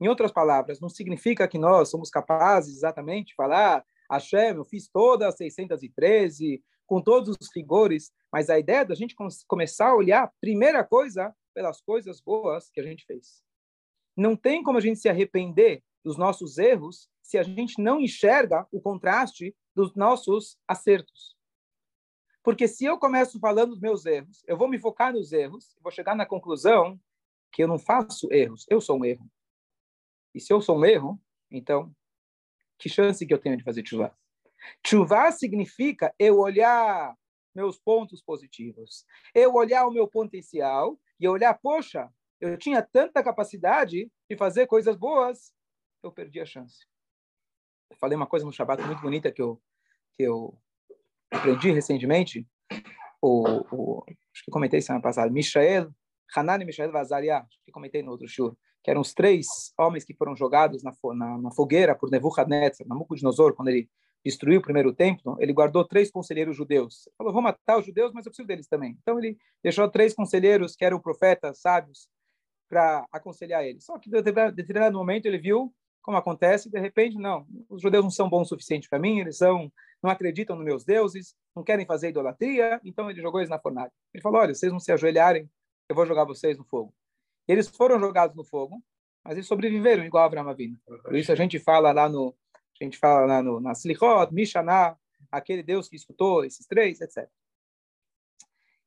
Em 0.00 0.08
outras 0.08 0.32
palavras, 0.32 0.80
não 0.80 0.88
significa 0.88 1.48
que 1.48 1.58
nós 1.58 1.90
somos 1.90 2.10
capazes 2.10 2.76
exatamente 2.76 3.28
de 3.28 3.34
falar, 3.34 3.84
Hashem, 4.10 4.56
eu 4.56 4.64
fiz 4.64 4.88
todas 4.88 5.28
as 5.28 5.36
613, 5.36 6.62
com 6.86 7.00
todos 7.00 7.36
os 7.40 7.48
rigores, 7.54 8.10
mas 8.32 8.50
a 8.50 8.58
ideia 8.58 8.84
da 8.84 8.94
gente 8.94 9.14
começar 9.46 9.90
a 9.90 9.94
olhar, 9.94 10.32
primeira 10.40 10.82
coisa, 10.82 11.34
pelas 11.54 11.80
coisas 11.80 12.20
boas 12.20 12.70
que 12.70 12.80
a 12.80 12.82
gente 12.82 13.04
fez. 13.04 13.42
Não 14.16 14.34
tem 14.34 14.62
como 14.62 14.78
a 14.78 14.80
gente 14.80 14.98
se 14.98 15.08
arrepender 15.08 15.82
dos 16.04 16.16
nossos 16.16 16.58
erros 16.58 17.08
se 17.22 17.38
a 17.38 17.42
gente 17.42 17.80
não 17.80 18.00
enxerga 18.00 18.66
o 18.72 18.80
contraste 18.80 19.54
dos 19.74 19.94
nossos 19.94 20.58
acertos. 20.66 21.36
Porque 22.42 22.66
se 22.66 22.84
eu 22.84 22.98
começo 22.98 23.38
falando 23.38 23.70
dos 23.70 23.80
meus 23.80 24.06
erros, 24.06 24.42
eu 24.46 24.56
vou 24.56 24.68
me 24.68 24.78
focar 24.78 25.12
nos 25.12 25.32
erros, 25.32 25.76
vou 25.80 25.92
chegar 25.92 26.14
na 26.14 26.24
conclusão 26.24 26.98
que 27.52 27.62
eu 27.62 27.68
não 27.68 27.78
faço 27.78 28.32
erros, 28.32 28.64
eu 28.68 28.80
sou 28.80 28.98
um 28.98 29.04
erro. 29.04 29.30
E 30.34 30.40
se 30.40 30.52
eu 30.52 30.60
sou 30.60 30.78
um 30.78 30.84
erro, 30.84 31.20
então, 31.50 31.94
que 32.78 32.88
chance 32.88 33.26
que 33.26 33.34
eu 33.34 33.38
tenho 33.38 33.56
de 33.56 33.64
fazer 33.64 33.86
chuva? 33.86 34.16
Chuva 34.86 35.30
significa 35.32 36.14
eu 36.18 36.38
olhar 36.38 37.14
meus 37.54 37.78
pontos 37.78 38.22
positivos, 38.22 39.04
eu 39.34 39.54
olhar 39.54 39.86
o 39.86 39.90
meu 39.90 40.06
potencial 40.08 40.98
e 41.18 41.28
olhar, 41.28 41.52
poxa, 41.54 42.08
eu 42.40 42.56
tinha 42.56 42.80
tanta 42.82 43.22
capacidade 43.22 44.10
de 44.28 44.36
fazer 44.36 44.66
coisas 44.66 44.96
boas, 44.96 45.52
eu 46.02 46.12
perdi 46.12 46.40
a 46.40 46.46
chance. 46.46 46.86
Eu 47.90 47.96
falei 47.96 48.16
uma 48.16 48.26
coisa 48.26 48.46
no 48.46 48.52
Shabbat 48.52 48.82
muito 48.84 49.02
bonita 49.02 49.32
que 49.32 49.42
eu, 49.42 49.60
que 50.12 50.22
eu 50.22 50.56
aprendi 51.30 51.70
recentemente. 51.70 52.46
O, 53.22 53.44
o, 53.70 54.04
acho 54.08 54.44
que 54.44 54.50
comentei 54.50 54.80
semana 54.80 55.02
passada, 55.02 55.30
Mishael, 55.30 55.90
Hanan 56.34 56.62
e 56.62 56.64
Mishael 56.64 56.96
acho 56.96 57.46
que 57.64 57.72
comentei 57.72 58.02
no 58.02 58.12
outro 58.12 58.26
shur 58.28 58.56
que 58.82 58.90
eram 58.90 59.00
os 59.00 59.12
três 59.12 59.46
homens 59.78 60.04
que 60.04 60.14
foram 60.14 60.34
jogados 60.34 60.82
na, 60.82 60.92
na, 61.14 61.38
na 61.38 61.50
fogueira 61.50 61.94
por 61.94 62.10
Nebuchadnezzar, 62.10 62.86
Nabucodonosor, 62.86 63.54
quando 63.54 63.68
ele 63.68 63.88
destruiu 64.24 64.60
o 64.60 64.62
primeiro 64.62 64.92
templo, 64.92 65.36
ele 65.38 65.52
guardou 65.52 65.84
três 65.84 66.10
conselheiros 66.10 66.56
judeus. 66.56 67.06
Ele 67.06 67.14
falou, 67.16 67.32
vou 67.32 67.42
matar 67.42 67.78
os 67.78 67.86
judeus, 67.86 68.12
mas 68.12 68.26
eu 68.26 68.30
preciso 68.30 68.46
deles 68.46 68.66
também. 68.66 68.96
Então 69.00 69.18
ele 69.18 69.36
deixou 69.62 69.88
três 69.90 70.14
conselheiros 70.14 70.76
que 70.76 70.84
eram 70.84 71.00
profetas, 71.00 71.60
sábios, 71.60 72.08
para 72.68 73.06
aconselhar 73.10 73.64
eles. 73.64 73.84
Só 73.84 73.98
que 73.98 74.08
em 74.08 74.22
determinado 74.52 74.96
momento 74.96 75.26
ele 75.26 75.38
viu 75.38 75.74
como 76.02 76.16
acontece, 76.16 76.70
de 76.70 76.80
repente, 76.80 77.18
não, 77.18 77.46
os 77.68 77.82
judeus 77.82 78.02
não 78.02 78.10
são 78.10 78.28
bons 78.28 78.46
o 78.46 78.48
suficiente 78.48 78.88
para 78.88 78.98
mim, 78.98 79.20
eles 79.20 79.36
são 79.36 79.70
não 80.02 80.10
acreditam 80.10 80.56
nos 80.56 80.64
meus 80.64 80.84
deuses, 80.84 81.34
não 81.54 81.62
querem 81.62 81.86
fazer 81.86 82.08
idolatria, 82.08 82.80
então 82.84 83.10
ele 83.10 83.20
jogou 83.20 83.40
eles 83.40 83.50
na 83.50 83.58
fornalha. 83.58 83.92
Ele 84.12 84.22
falou, 84.22 84.40
olha, 84.40 84.54
vocês 84.54 84.72
não 84.72 84.80
se 84.80 84.92
ajoelharem, 84.92 85.50
eu 85.88 85.94
vou 85.94 86.06
jogar 86.06 86.24
vocês 86.24 86.56
no 86.56 86.64
fogo. 86.64 86.94
Eles 87.46 87.68
foram 87.68 87.98
jogados 87.98 88.36
no 88.36 88.44
fogo, 88.44 88.82
mas 89.24 89.34
eles 89.34 89.46
sobreviveram 89.46 90.04
igual 90.04 90.30
a 90.30 90.50
Avinu. 90.50 90.78
Por 90.86 91.14
isso 91.14 91.32
a 91.32 91.34
gente 91.34 91.58
fala 91.58 91.92
lá 91.92 92.08
no, 92.08 92.34
a 92.80 92.84
gente 92.84 92.96
fala 92.96 93.26
lá 93.26 93.42
no, 93.42 93.60
na 93.60 93.72
Mishaná, 94.30 94.96
aquele 95.30 95.62
Deus 95.62 95.88
que 95.88 95.96
escutou 95.96 96.44
esses 96.44 96.66
três, 96.66 97.00
etc. 97.00 97.28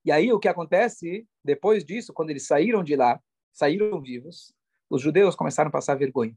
E 0.04 0.12
aí 0.12 0.32
o 0.34 0.40
que 0.40 0.48
acontece, 0.48 1.28
depois 1.44 1.86
disso, 1.86 2.14
quando 2.14 2.32
eles 2.32 2.48
saíram 2.48 2.84
de 2.84 2.96
lá, 2.96 3.22
saíram 3.54 4.02
vivos, 4.02 4.54
os 4.90 5.02
judeus 5.02 5.36
começaram 5.36 5.70
a 5.70 5.72
passar 5.72 5.96
vergonha. 5.96 6.36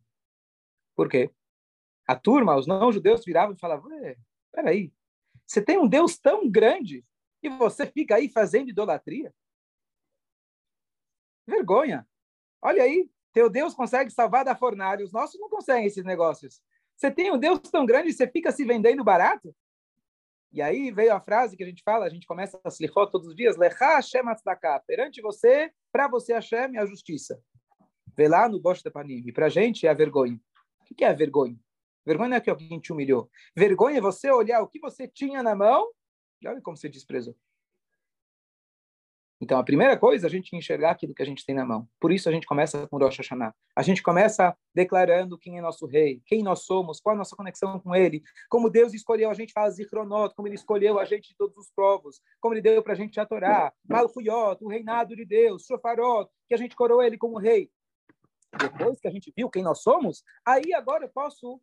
Por 0.95 1.09
quê? 1.09 1.31
A 2.07 2.15
turma, 2.15 2.57
os 2.57 2.67
não-judeus 2.67 3.25
viravam 3.25 3.55
e 3.55 3.59
falavam, 3.59 3.91
peraí, 4.57 4.91
você 5.47 5.61
tem 5.61 5.79
um 5.79 5.87
Deus 5.87 6.19
tão 6.19 6.51
grande 6.51 7.05
e 7.43 7.49
você 7.51 7.87
fica 7.87 8.17
aí 8.17 8.29
fazendo 8.31 8.71
idolatria? 8.71 9.33
Vergonha. 11.47 12.09
Olha 12.63 12.83
aí, 12.83 13.09
teu 13.35 13.51
Deus 13.51 13.75
consegue 13.75 14.11
salvar 14.11 14.47
da 14.47 14.57
fornalha, 14.57 15.05
os 15.05 15.13
nossos 15.13 15.39
não 15.39 15.51
conseguem 15.51 15.85
esses 15.85 16.05
negócios. 16.05 16.63
Você 16.97 17.11
tem 17.11 17.31
um 17.31 17.39
Deus 17.39 17.61
tão 17.61 17.85
grande 17.85 18.09
e 18.09 18.13
você 18.15 18.27
fica 18.27 18.51
se 18.51 18.65
vendendo 18.65 19.05
barato? 19.05 19.55
E 20.51 20.63
aí 20.63 20.91
veio 20.91 21.13
a 21.13 21.21
frase 21.21 21.55
que 21.55 21.63
a 21.63 21.67
gente 21.67 21.83
fala, 21.83 22.07
a 22.07 22.09
gente 22.09 22.27
começa 22.27 22.59
a 22.65 22.71
se 22.71 22.89
todos 22.89 23.29
os 23.29 23.37
dias, 23.37 23.59
Lecha 23.59 23.97
Hashem 23.97 24.23
perante 24.87 25.21
você, 25.21 25.71
para 25.93 26.09
você 26.09 26.33
Hashem 26.33 26.77
é 26.77 26.79
a 26.79 26.87
justiça. 26.87 27.39
Vê 28.17 28.27
lá 28.27 28.49
no 28.49 28.59
Bosch 28.59 28.83
de 28.83 28.91
Panim. 28.91 29.23
E 29.27 29.31
para 29.31 29.47
a 29.47 29.51
gente 29.51 29.87
é 29.87 29.91
a 29.91 29.95
vergonha. 29.95 30.41
O 30.81 30.95
que 30.95 31.05
é 31.05 31.09
a 31.09 31.13
vergonha? 31.13 31.61
Vergonha 32.07 32.29
não 32.29 32.37
é 32.37 32.41
que 32.41 32.51
alguém 32.51 32.79
te 32.79 32.93
humilhou. 32.93 33.29
Vergonha 33.55 33.99
é 33.99 34.01
você 34.01 34.31
olhar 34.31 34.63
o 34.63 34.69
que 34.69 34.79
você 34.79 35.09
tinha 35.09 35.43
na 35.43 35.57
mão 35.57 35.91
e 36.41 36.47
olha 36.47 36.61
como 36.61 36.77
você 36.77 36.89
desprezou. 36.89 37.37
Então, 39.39 39.59
a 39.59 39.65
primeira 39.65 39.99
coisa, 39.99 40.27
a 40.27 40.31
gente 40.31 40.57
enxergar 40.57 40.93
aquilo 40.93 41.15
que 41.15 41.23
a 41.23 41.27
gente 41.27 41.45
tem 41.45 41.55
na 41.55 41.65
mão. 41.65 41.87
Por 42.01 42.11
isso, 42.11 42.27
a 42.27 42.33
gente 42.33 42.47
começa 42.47 42.87
com 42.89 42.97
Rosh 42.97 43.19
Hashanah. 43.19 43.55
A 43.75 43.83
gente 43.83 44.03
começa 44.03 44.57
declarando 44.75 45.37
quem 45.37 45.59
é 45.59 45.61
nosso 45.61 45.85
rei, 45.85 46.23
quem 46.25 46.43
nós 46.43 46.65
somos, 46.65 47.01
qual 47.01 47.15
a 47.15 47.19
nossa 47.19 47.37
conexão 47.37 47.79
com 47.79 47.95
ele, 47.95 48.23
como 48.49 48.71
Deus 48.71 48.95
escolheu 48.95 49.31
a 49.31 49.35
gente 49.35 49.53
para 49.53 49.69
Zichronot, 49.69 50.35
como 50.35 50.49
ele 50.49 50.55
escolheu 50.55 50.99
a 50.99 51.05
gente 51.05 51.29
de 51.29 51.37
todos 51.37 51.55
os 51.59 51.71
povos, 51.71 52.23
como 52.41 52.55
ele 52.55 52.63
deu 52.63 52.83
para 52.83 52.95
a 52.95 52.97
gente 52.97 53.21
a 53.21 53.27
Torá, 53.27 53.71
Malchuyot, 53.87 54.65
o 54.65 54.69
reinado 54.69 55.15
de 55.15 55.27
Deus, 55.27 55.67
Shofarot, 55.67 56.31
que 56.49 56.55
a 56.55 56.59
gente 56.59 56.75
coroou 56.75 57.03
ele 57.03 57.19
como 57.19 57.39
rei. 57.39 57.71
Depois 58.59 58.99
que 58.99 59.07
a 59.07 59.11
gente 59.11 59.31
viu 59.37 59.51
quem 59.51 59.63
nós 59.63 59.83
somos, 59.83 60.25
aí 60.47 60.73
agora 60.73 61.05
eu 61.05 61.11
posso 61.11 61.61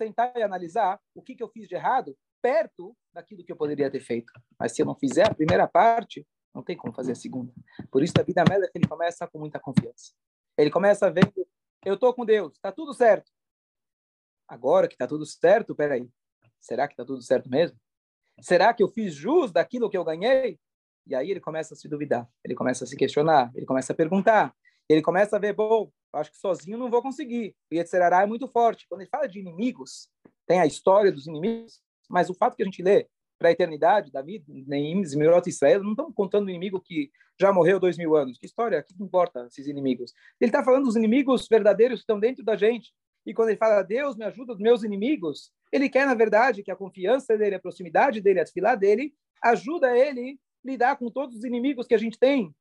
sentar 0.00 0.32
e 0.34 0.42
analisar 0.42 0.98
o 1.14 1.20
que, 1.20 1.34
que 1.34 1.42
eu 1.42 1.48
fiz 1.48 1.68
de 1.68 1.74
errado 1.74 2.16
perto 2.40 2.96
daquilo 3.12 3.44
que 3.44 3.52
eu 3.52 3.56
poderia 3.56 3.90
ter 3.90 4.00
feito. 4.00 4.32
Mas 4.58 4.72
se 4.72 4.80
eu 4.80 4.86
não 4.86 4.94
fizer 4.94 5.30
a 5.30 5.34
primeira 5.34 5.68
parte, 5.68 6.26
não 6.54 6.62
tem 6.62 6.76
como 6.76 6.92
fazer 6.94 7.12
a 7.12 7.14
segunda. 7.14 7.52
Por 7.90 8.02
isso, 8.02 8.14
a 8.18 8.22
vida 8.22 8.42
média 8.48 8.70
ele 8.74 8.88
começa 8.88 9.26
com 9.28 9.38
muita 9.38 9.60
confiança. 9.60 10.12
Ele 10.56 10.70
começa 10.70 11.10
vendo, 11.10 11.32
eu 11.84 11.94
estou 11.94 12.14
com 12.14 12.24
Deus, 12.24 12.54
está 12.54 12.72
tudo 12.72 12.94
certo. 12.94 13.30
Agora 14.48 14.88
que 14.88 14.94
está 14.94 15.06
tudo 15.06 15.26
certo, 15.26 15.74
peraí, 15.74 16.08
será 16.58 16.88
que 16.88 16.94
está 16.94 17.04
tudo 17.04 17.22
certo 17.22 17.48
mesmo? 17.50 17.78
Será 18.40 18.72
que 18.72 18.82
eu 18.82 18.88
fiz 18.88 19.14
jus 19.14 19.52
daquilo 19.52 19.90
que 19.90 19.96
eu 19.96 20.04
ganhei? 20.04 20.58
E 21.06 21.14
aí 21.14 21.30
ele 21.30 21.40
começa 21.40 21.74
a 21.74 21.76
se 21.76 21.88
duvidar, 21.88 22.28
ele 22.42 22.54
começa 22.54 22.84
a 22.84 22.86
se 22.86 22.96
questionar, 22.96 23.50
ele 23.54 23.66
começa 23.66 23.92
a 23.92 23.96
perguntar, 23.96 24.54
ele 24.92 25.02
começa 25.02 25.36
a 25.36 25.38
ver, 25.38 25.52
bom, 25.54 25.90
acho 26.12 26.32
que 26.32 26.38
sozinho 26.38 26.76
não 26.76 26.90
vou 26.90 27.00
conseguir. 27.00 27.54
O 27.70 27.74
Yetzirará 27.74 28.22
é 28.22 28.26
muito 28.26 28.48
forte. 28.48 28.86
Quando 28.88 29.02
ele 29.02 29.10
fala 29.10 29.28
de 29.28 29.38
inimigos, 29.38 30.08
tem 30.46 30.60
a 30.60 30.66
história 30.66 31.12
dos 31.12 31.26
inimigos, 31.26 31.80
mas 32.08 32.28
o 32.28 32.34
fato 32.34 32.56
que 32.56 32.62
a 32.62 32.66
gente 32.66 32.82
lê 32.82 33.06
para 33.38 33.48
a 33.48 33.52
eternidade, 33.52 34.10
Davi, 34.10 34.44
nem 34.48 35.02
Zmirot 35.04 35.48
Israel, 35.48 35.82
não 35.82 35.92
estamos 35.92 36.12
contando 36.14 36.46
o 36.46 36.50
inimigo 36.50 36.80
que 36.80 37.10
já 37.40 37.52
morreu 37.52 37.78
dois 37.78 37.96
mil 37.96 38.16
anos. 38.16 38.36
Que 38.36 38.46
história? 38.46 38.80
O 38.80 38.84
que 38.84 39.02
importa 39.02 39.46
esses 39.46 39.66
inimigos? 39.66 40.12
Ele 40.40 40.50
está 40.50 40.62
falando 40.62 40.84
dos 40.84 40.96
inimigos 40.96 41.46
verdadeiros 41.48 42.00
que 42.00 42.02
estão 42.02 42.18
dentro 42.18 42.44
da 42.44 42.56
gente. 42.56 42.92
E 43.24 43.32
quando 43.32 43.50
ele 43.50 43.58
fala, 43.58 43.82
Deus 43.82 44.16
me 44.16 44.24
ajuda 44.24 44.54
dos 44.54 44.62
meus 44.62 44.82
inimigos, 44.82 45.52
ele 45.72 45.88
quer, 45.88 46.04
na 46.04 46.14
verdade, 46.14 46.62
que 46.62 46.70
a 46.70 46.76
confiança 46.76 47.38
dele, 47.38 47.54
a 47.54 47.60
proximidade 47.60 48.20
dele, 48.20 48.40
a 48.40 48.44
desfilar 48.44 48.76
dele, 48.76 49.14
ajuda 49.42 49.96
ele 49.96 50.38
lidar 50.64 50.96
com 50.96 51.10
todos 51.10 51.36
os 51.36 51.44
inimigos 51.44 51.86
que 51.86 51.94
a 51.94 51.98
gente 51.98 52.18
tem 52.18 52.54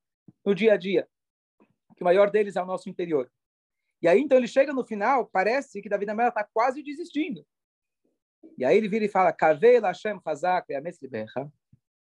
no 0.46 0.54
dia 0.54 0.74
a 0.74 0.78
dia. 0.78 1.08
Que 2.00 2.04
o 2.04 2.06
maior 2.06 2.32
deles 2.32 2.56
é 2.56 2.64
o 2.64 2.66
nosso 2.66 2.90
interior. 2.90 3.30
E 4.02 4.08
aí, 4.08 4.22
então, 4.22 4.38
ele 4.38 4.48
chega 4.48 4.72
no 4.72 4.86
final, 4.86 5.26
parece 5.26 5.82
que 5.82 5.90
Davi 5.90 6.06
Namela 6.06 6.30
está 6.30 6.46
quase 6.46 6.82
desistindo. 6.82 7.46
E 8.58 8.64
aí 8.64 8.78
ele 8.78 8.88
vira 8.88 9.04
e 9.04 9.10
fala, 9.10 9.36
Hashem. 11.20 11.52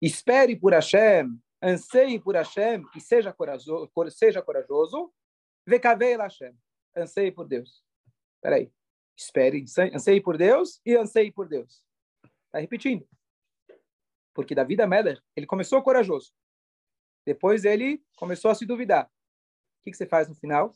Espere 0.01 0.57
por 0.57 0.73
Hashem, 0.73 1.39
anseie 1.63 2.19
por 2.19 2.35
Hashem 2.35 2.83
e 2.97 2.99
seja 2.99 3.31
corajoso, 3.31 3.89
seja 4.09 4.41
corajoso. 4.41 5.09
Vekavel 5.65 6.19
Hashem, 6.19 6.53
anseie 6.93 7.31
por 7.31 7.47
Deus. 7.47 7.81
Espera 8.35 8.57
aí. 8.57 8.69
Espere, 9.15 9.63
anseie 9.93 10.19
por 10.21 10.37
Deus 10.37 10.81
e 10.85 10.97
anseie 10.97 11.31
por 11.31 11.47
Deus. 11.47 11.81
Está 12.47 12.59
repetindo. 12.59 13.07
Porque 14.33 14.53
Davi 14.53 14.79
Ameller, 14.81 15.23
ele 15.33 15.47
começou 15.47 15.81
corajoso. 15.81 16.33
Depois 17.25 17.63
ele 17.63 18.03
começou 18.17 18.51
a 18.51 18.55
se 18.55 18.65
duvidar. 18.65 19.09
Que, 19.87 19.91
que 19.91 19.97
você 19.97 20.05
faz 20.05 20.27
no 20.27 20.35
final? 20.35 20.75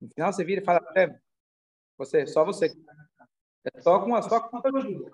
No 0.00 0.08
final 0.10 0.32
você 0.32 0.44
vira 0.44 0.62
e 0.62 0.64
fala, 0.64 0.80
você, 1.96 2.24
só 2.24 2.44
você. 2.44 2.66
É 3.64 3.80
só 3.80 3.98
com 3.98 4.14
a 4.14 4.22
só 4.22 4.40
conta 4.48 4.70
de 4.70 4.78
ajuda. 4.78 5.10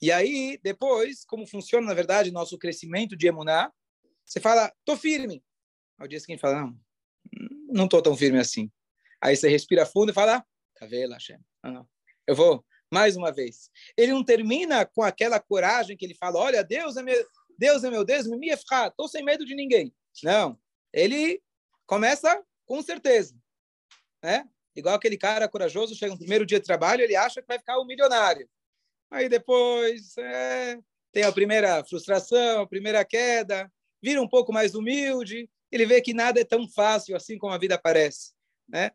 E 0.00 0.10
aí, 0.10 0.58
depois, 0.64 1.24
como 1.24 1.46
funciona, 1.46 1.86
na 1.86 1.94
verdade, 1.94 2.32
nosso 2.32 2.58
crescimento 2.58 3.16
de 3.16 3.28
emuná, 3.28 3.72
você 4.24 4.40
fala, 4.40 4.72
tô 4.84 4.96
firme. 4.96 5.44
Ao 5.96 6.08
dia 6.08 6.18
seguinte, 6.18 6.40
fala, 6.40 6.62
não, 6.62 6.80
não 7.68 7.88
tô 7.88 8.02
tão 8.02 8.16
firme 8.16 8.40
assim. 8.40 8.68
Aí 9.22 9.36
você 9.36 9.48
respira 9.48 9.86
fundo 9.86 10.10
e 10.10 10.14
fala, 10.14 10.44
Cavela, 10.74 11.14
Hashem. 11.14 11.38
Não, 11.62 11.88
Eu 12.26 12.34
vou, 12.34 12.64
mais 12.92 13.16
uma 13.16 13.32
vez. 13.32 13.70
Ele 13.96 14.12
não 14.12 14.22
termina 14.22 14.84
com 14.84 15.02
aquela 15.02 15.40
coragem 15.40 15.96
que 15.96 16.04
ele 16.04 16.14
fala, 16.14 16.38
olha, 16.38 16.62
Deus 16.62 16.96
é 16.96 17.02
meu 17.02 17.26
Deus, 17.58 17.84
é 17.84 17.90
meu 17.90 18.04
Deus, 18.04 18.26
me 18.26 18.48
estou 18.48 19.08
sem 19.08 19.24
medo 19.24 19.44
de 19.44 19.54
ninguém. 19.54 19.94
Não. 20.22 20.58
Ele 20.92 21.40
começa 21.86 22.42
com 22.66 22.82
certeza. 22.82 23.34
Né? 24.22 24.48
Igual 24.74 24.94
aquele 24.94 25.16
cara 25.16 25.48
corajoso, 25.48 25.94
chega 25.94 26.12
no 26.12 26.18
primeiro 26.18 26.44
dia 26.44 26.58
de 26.58 26.66
trabalho, 26.66 27.02
ele 27.02 27.16
acha 27.16 27.40
que 27.40 27.48
vai 27.48 27.58
ficar 27.58 27.78
um 27.78 27.84
milionário. 27.84 28.48
Aí 29.10 29.28
depois 29.28 30.16
é, 30.18 30.78
tem 31.12 31.22
a 31.22 31.32
primeira 31.32 31.84
frustração, 31.84 32.62
a 32.62 32.66
primeira 32.66 33.04
queda, 33.04 33.70
vira 34.02 34.20
um 34.20 34.28
pouco 34.28 34.52
mais 34.52 34.74
humilde, 34.74 35.48
ele 35.70 35.86
vê 35.86 36.00
que 36.00 36.12
nada 36.12 36.40
é 36.40 36.44
tão 36.44 36.68
fácil 36.68 37.14
assim 37.14 37.38
como 37.38 37.52
a 37.52 37.58
vida 37.58 37.78
parece. 37.78 38.32
Né? 38.68 38.90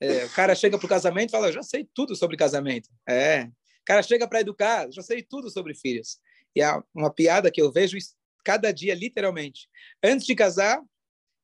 É, 0.00 0.24
o 0.24 0.30
cara 0.30 0.54
chega 0.54 0.78
para 0.78 0.86
o 0.86 0.88
casamento 0.88 1.30
e 1.30 1.32
fala, 1.32 1.52
já 1.52 1.62
sei 1.62 1.88
tudo 1.94 2.14
sobre 2.14 2.36
casamento. 2.36 2.88
É. 3.08 3.44
O 3.44 3.84
cara 3.84 4.02
chega 4.02 4.28
para 4.28 4.40
educar, 4.40 4.90
já 4.90 5.02
sei 5.02 5.22
tudo 5.22 5.50
sobre 5.50 5.74
filhos. 5.74 6.18
E 6.54 6.62
há 6.62 6.82
uma 6.94 7.12
piada 7.12 7.50
que 7.50 7.60
eu 7.60 7.72
vejo 7.72 7.96
cada 8.44 8.72
dia, 8.72 8.94
literalmente. 8.94 9.68
Antes 10.02 10.26
de 10.26 10.34
casar, 10.34 10.82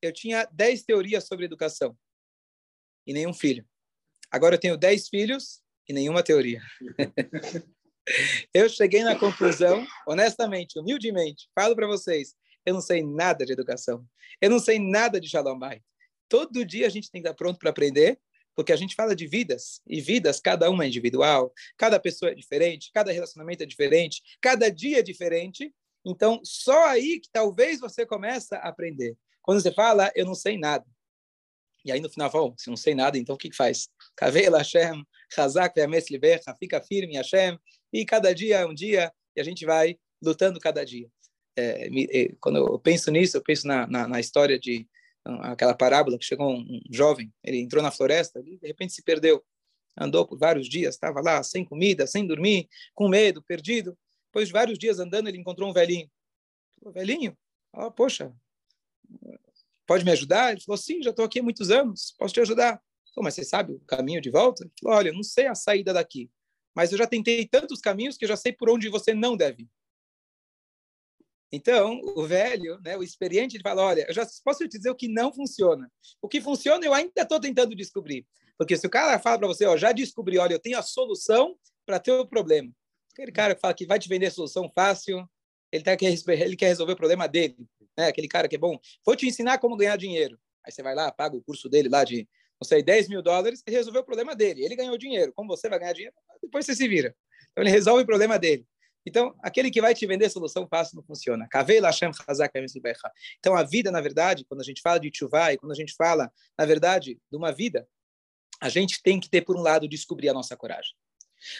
eu 0.00 0.12
tinha 0.12 0.44
10 0.52 0.82
teorias 0.82 1.24
sobre 1.26 1.44
educação 1.44 1.96
e 3.06 3.12
nenhum 3.12 3.32
filho. 3.32 3.64
Agora 4.30 4.54
eu 4.54 4.58
tenho 4.58 4.76
10 4.76 5.08
filhos 5.08 5.60
e 5.88 5.92
nenhuma 5.92 6.22
teoria. 6.22 6.60
eu 8.52 8.68
cheguei 8.68 9.04
na 9.04 9.18
conclusão, 9.18 9.86
honestamente, 10.06 10.78
humildemente, 10.78 11.48
falo 11.54 11.76
para 11.76 11.86
vocês, 11.86 12.34
eu 12.64 12.74
não 12.74 12.80
sei 12.80 13.02
nada 13.02 13.44
de 13.44 13.52
educação. 13.52 14.06
Eu 14.40 14.50
não 14.50 14.58
sei 14.58 14.78
nada 14.78 15.20
de 15.20 15.28
Shalom 15.28 15.58
Bay. 15.58 15.82
Todo 16.28 16.64
dia 16.64 16.86
a 16.86 16.90
gente 16.90 17.10
tem 17.10 17.20
que 17.20 17.28
estar 17.28 17.36
pronto 17.36 17.58
para 17.58 17.70
aprender 17.70 18.18
porque 18.54 18.72
a 18.72 18.76
gente 18.76 18.94
fala 18.94 19.14
de 19.14 19.26
vidas, 19.26 19.80
e 19.86 20.00
vidas, 20.00 20.40
cada 20.40 20.70
uma 20.70 20.84
é 20.84 20.88
individual, 20.88 21.52
cada 21.76 21.98
pessoa 21.98 22.30
é 22.30 22.34
diferente, 22.34 22.90
cada 22.92 23.12
relacionamento 23.12 23.62
é 23.62 23.66
diferente, 23.66 24.22
cada 24.40 24.70
dia 24.70 24.98
é 24.98 25.02
diferente. 25.02 25.72
Então, 26.04 26.40
só 26.44 26.86
aí 26.86 27.20
que 27.20 27.28
talvez 27.32 27.80
você 27.80 28.04
começa 28.04 28.56
a 28.56 28.68
aprender. 28.68 29.16
Quando 29.40 29.60
você 29.60 29.72
fala, 29.72 30.10
eu 30.14 30.24
não 30.24 30.34
sei 30.34 30.58
nada. 30.58 30.84
E 31.84 31.90
aí 31.90 32.00
no 32.00 32.08
final 32.08 32.30
fala, 32.30 32.54
se 32.56 32.68
não 32.68 32.76
sei 32.76 32.94
nada, 32.94 33.18
então 33.18 33.34
o 33.34 33.38
que, 33.38 33.50
que 33.50 33.56
faz? 33.56 33.88
Kavela 34.14 34.58
Hashem, 34.58 35.04
Chazak 35.32 35.74
Ve'ames 35.74 36.10
Libecha, 36.10 36.54
fica 36.58 36.80
firme 36.80 37.16
Hashem, 37.16 37.58
e 37.92 38.04
cada 38.04 38.32
dia 38.32 38.58
é 38.58 38.66
um 38.66 38.74
dia, 38.74 39.12
e 39.34 39.40
a 39.40 39.44
gente 39.44 39.64
vai 39.66 39.98
lutando 40.22 40.60
cada 40.60 40.84
dia. 40.84 41.08
É 41.56 41.88
quando 42.40 42.56
eu 42.58 42.78
penso 42.78 43.10
nisso, 43.10 43.36
eu 43.36 43.42
penso 43.42 43.66
na, 43.66 43.86
na, 43.86 44.08
na 44.08 44.20
história 44.20 44.58
de 44.58 44.88
aquela 45.24 45.74
parábola 45.74 46.18
que 46.18 46.24
chegou 46.24 46.52
um, 46.52 46.80
jovem, 46.90 47.32
ele 47.42 47.58
entrou 47.58 47.82
na 47.82 47.90
floresta, 47.90 48.38
ele 48.40 48.58
de 48.58 48.66
repente 48.66 48.92
se 48.92 49.02
perdeu, 49.02 49.44
andou 49.96 50.26
por 50.26 50.38
vários 50.38 50.68
dias, 50.68 50.94
estava 50.94 51.20
lá 51.20 51.42
sem 51.42 51.64
comida, 51.64 52.06
sem 52.06 52.26
dormir, 52.26 52.68
com 52.94 53.08
medo, 53.08 53.42
perdido. 53.42 53.96
Depois 54.26 54.48
de 54.48 54.52
vários 54.52 54.78
dias 54.78 54.98
andando, 54.98 55.28
ele 55.28 55.38
encontrou 55.38 55.68
um 55.68 55.72
velhinho. 55.72 56.10
Velhinho, 56.92 57.36
oh, 57.72 57.90
poxa, 57.90 58.34
pode 59.86 60.04
me 60.04 60.10
ajudar? 60.10 60.52
Ele 60.52 60.60
falou, 60.60 60.78
sim, 60.78 61.02
já 61.02 61.10
estou 61.10 61.24
aqui 61.24 61.38
há 61.38 61.42
muitos 61.42 61.70
anos, 61.70 62.14
posso 62.18 62.34
te 62.34 62.40
ajudar. 62.40 62.82
Falou, 63.14 63.24
mas 63.24 63.34
você 63.34 63.44
sabe 63.44 63.74
o 63.74 63.80
caminho 63.80 64.20
de 64.20 64.30
volta? 64.30 64.64
Ele 64.64 64.72
falou, 64.80 64.98
olha, 64.98 65.12
não 65.12 65.22
sei 65.22 65.46
a 65.46 65.54
saída 65.54 65.92
daqui, 65.92 66.30
mas 66.74 66.90
eu 66.90 66.98
já 66.98 67.06
tentei 67.06 67.46
tantos 67.46 67.80
caminhos 67.80 68.16
que 68.16 68.24
eu 68.24 68.28
já 68.28 68.36
sei 68.36 68.52
por 68.52 68.70
onde 68.70 68.88
você 68.88 69.12
não 69.14 69.36
deve 69.36 69.64
ir. 69.64 69.70
Então, 71.52 72.00
o 72.16 72.24
velho, 72.26 72.80
né, 72.82 72.96
o 72.96 73.02
experiente, 73.02 73.56
ele 73.56 73.62
fala, 73.62 73.82
olha, 73.82 74.06
eu 74.08 74.14
já 74.14 74.26
posso 74.42 74.66
te 74.66 74.78
dizer 74.78 74.88
o 74.90 74.94
que 74.94 75.06
não 75.06 75.30
funciona. 75.30 75.92
O 76.22 76.26
que 76.26 76.40
funciona 76.40 76.84
eu 76.84 76.94
ainda 76.94 77.12
estou 77.20 77.38
tentando 77.38 77.76
descobrir. 77.76 78.26
Porque 78.56 78.76
se 78.76 78.86
o 78.86 78.90
cara 78.90 79.18
fala 79.18 79.38
para 79.38 79.48
você, 79.48 79.66
ó, 79.66 79.76
já 79.76 79.92
descobri, 79.92 80.38
olha, 80.38 80.54
eu 80.54 80.58
tenho 80.58 80.78
a 80.78 80.82
solução 80.82 81.54
para 81.84 81.98
ter 81.98 82.12
o 82.12 82.26
problema. 82.26 82.72
Aquele 83.12 83.32
cara 83.32 83.54
que 83.54 83.60
fala 83.60 83.74
que 83.74 83.84
vai 83.84 83.98
te 83.98 84.08
vender 84.08 84.30
solução 84.30 84.70
fácil, 84.74 85.28
ele, 85.70 85.84
tá, 85.84 85.92
ele 85.92 86.56
quer 86.56 86.68
resolver 86.68 86.94
o 86.94 86.96
problema 86.96 87.28
dele. 87.28 87.56
Né? 87.98 88.06
Aquele 88.06 88.28
cara 88.28 88.48
que 88.48 88.56
é 88.56 88.58
bom, 88.58 88.78
vou 89.04 89.14
te 89.14 89.26
ensinar 89.26 89.58
como 89.58 89.76
ganhar 89.76 89.96
dinheiro. 89.96 90.38
Aí 90.64 90.72
você 90.72 90.82
vai 90.82 90.94
lá, 90.94 91.12
paga 91.12 91.36
o 91.36 91.42
curso 91.42 91.68
dele 91.68 91.90
lá 91.90 92.02
de, 92.02 92.26
não 92.60 92.66
sei, 92.66 92.82
10 92.82 93.08
mil 93.08 93.20
dólares, 93.20 93.62
e 93.66 93.70
resolveu 93.70 94.00
o 94.00 94.04
problema 94.06 94.34
dele. 94.34 94.64
Ele 94.64 94.76
ganhou 94.76 94.96
dinheiro. 94.96 95.32
Como 95.34 95.48
você 95.48 95.68
vai 95.68 95.78
ganhar 95.78 95.92
dinheiro? 95.92 96.14
Depois 96.42 96.64
você 96.64 96.74
se 96.74 96.88
vira. 96.88 97.14
Então 97.50 97.62
ele 97.62 97.70
resolve 97.70 98.04
o 98.04 98.06
problema 98.06 98.38
dele. 98.38 98.66
Então, 99.06 99.34
aquele 99.42 99.70
que 99.70 99.80
vai 99.80 99.94
te 99.94 100.06
vender 100.06 100.30
solução 100.30 100.66
fácil 100.66 100.96
não 100.96 101.02
funciona. 101.02 101.48
Então, 103.38 103.56
a 103.56 103.62
vida, 103.62 103.90
na 103.90 104.00
verdade, 104.00 104.44
quando 104.44 104.60
a 104.60 104.64
gente 104.64 104.80
fala 104.80 104.98
de 104.98 105.10
chuvá 105.12 105.52
e 105.52 105.58
quando 105.58 105.72
a 105.72 105.74
gente 105.74 105.94
fala, 105.94 106.32
na 106.58 106.64
verdade, 106.64 107.18
de 107.30 107.36
uma 107.36 107.52
vida, 107.52 107.88
a 108.60 108.68
gente 108.68 109.02
tem 109.02 109.18
que 109.18 109.28
ter, 109.28 109.42
por 109.42 109.56
um 109.56 109.62
lado, 109.62 109.88
descobrir 109.88 110.28
a 110.28 110.34
nossa 110.34 110.56
coragem. 110.56 110.94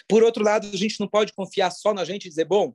Por 0.07 0.23
outro 0.23 0.43
lado, 0.43 0.67
a 0.67 0.77
gente 0.77 0.99
não 0.99 1.07
pode 1.07 1.33
confiar 1.33 1.69
só 1.71 1.93
na 1.93 2.05
gente 2.05 2.25
e 2.25 2.29
dizer, 2.29 2.45
bom, 2.45 2.73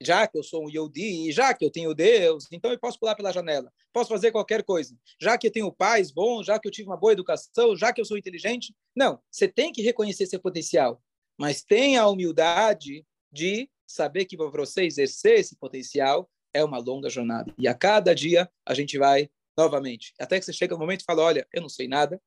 já 0.00 0.26
que 0.26 0.38
eu 0.38 0.42
sou 0.42 0.64
um 0.64 0.70
Yodi, 0.70 1.30
já 1.30 1.52
que 1.52 1.64
eu 1.64 1.70
tenho 1.70 1.94
Deus, 1.94 2.46
então 2.50 2.70
eu 2.70 2.78
posso 2.78 2.98
pular 2.98 3.14
pela 3.14 3.32
janela, 3.32 3.70
posso 3.92 4.08
fazer 4.08 4.30
qualquer 4.30 4.62
coisa. 4.62 4.96
Já 5.20 5.36
que 5.36 5.46
eu 5.46 5.50
tenho 5.52 5.70
pais 5.70 6.10
bons, 6.10 6.46
já 6.46 6.58
que 6.58 6.66
eu 6.66 6.72
tive 6.72 6.88
uma 6.88 6.96
boa 6.96 7.12
educação, 7.12 7.76
já 7.76 7.92
que 7.92 8.00
eu 8.00 8.04
sou 8.04 8.16
inteligente. 8.16 8.74
Não, 8.96 9.20
você 9.30 9.46
tem 9.46 9.72
que 9.72 9.82
reconhecer 9.82 10.26
seu 10.26 10.40
potencial, 10.40 11.02
mas 11.38 11.62
tenha 11.62 12.02
a 12.02 12.08
humildade 12.08 13.04
de 13.30 13.68
saber 13.92 14.24
que 14.24 14.36
para 14.36 14.48
você 14.48 14.82
exercer 14.82 15.38
esse 15.38 15.56
potencial 15.56 16.30
é 16.54 16.64
uma 16.64 16.78
longa 16.78 17.08
jornada. 17.08 17.52
E 17.58 17.68
a 17.68 17.74
cada 17.74 18.14
dia 18.14 18.50
a 18.66 18.74
gente 18.74 18.98
vai 18.98 19.30
novamente. 19.56 20.12
Até 20.18 20.38
que 20.38 20.44
você 20.44 20.52
chega 20.52 20.74
no 20.74 20.80
momento 20.80 21.02
e 21.02 21.04
fala, 21.04 21.22
olha, 21.22 21.46
eu 21.52 21.62
não 21.62 21.68
sei 21.68 21.86
nada, 21.86 22.20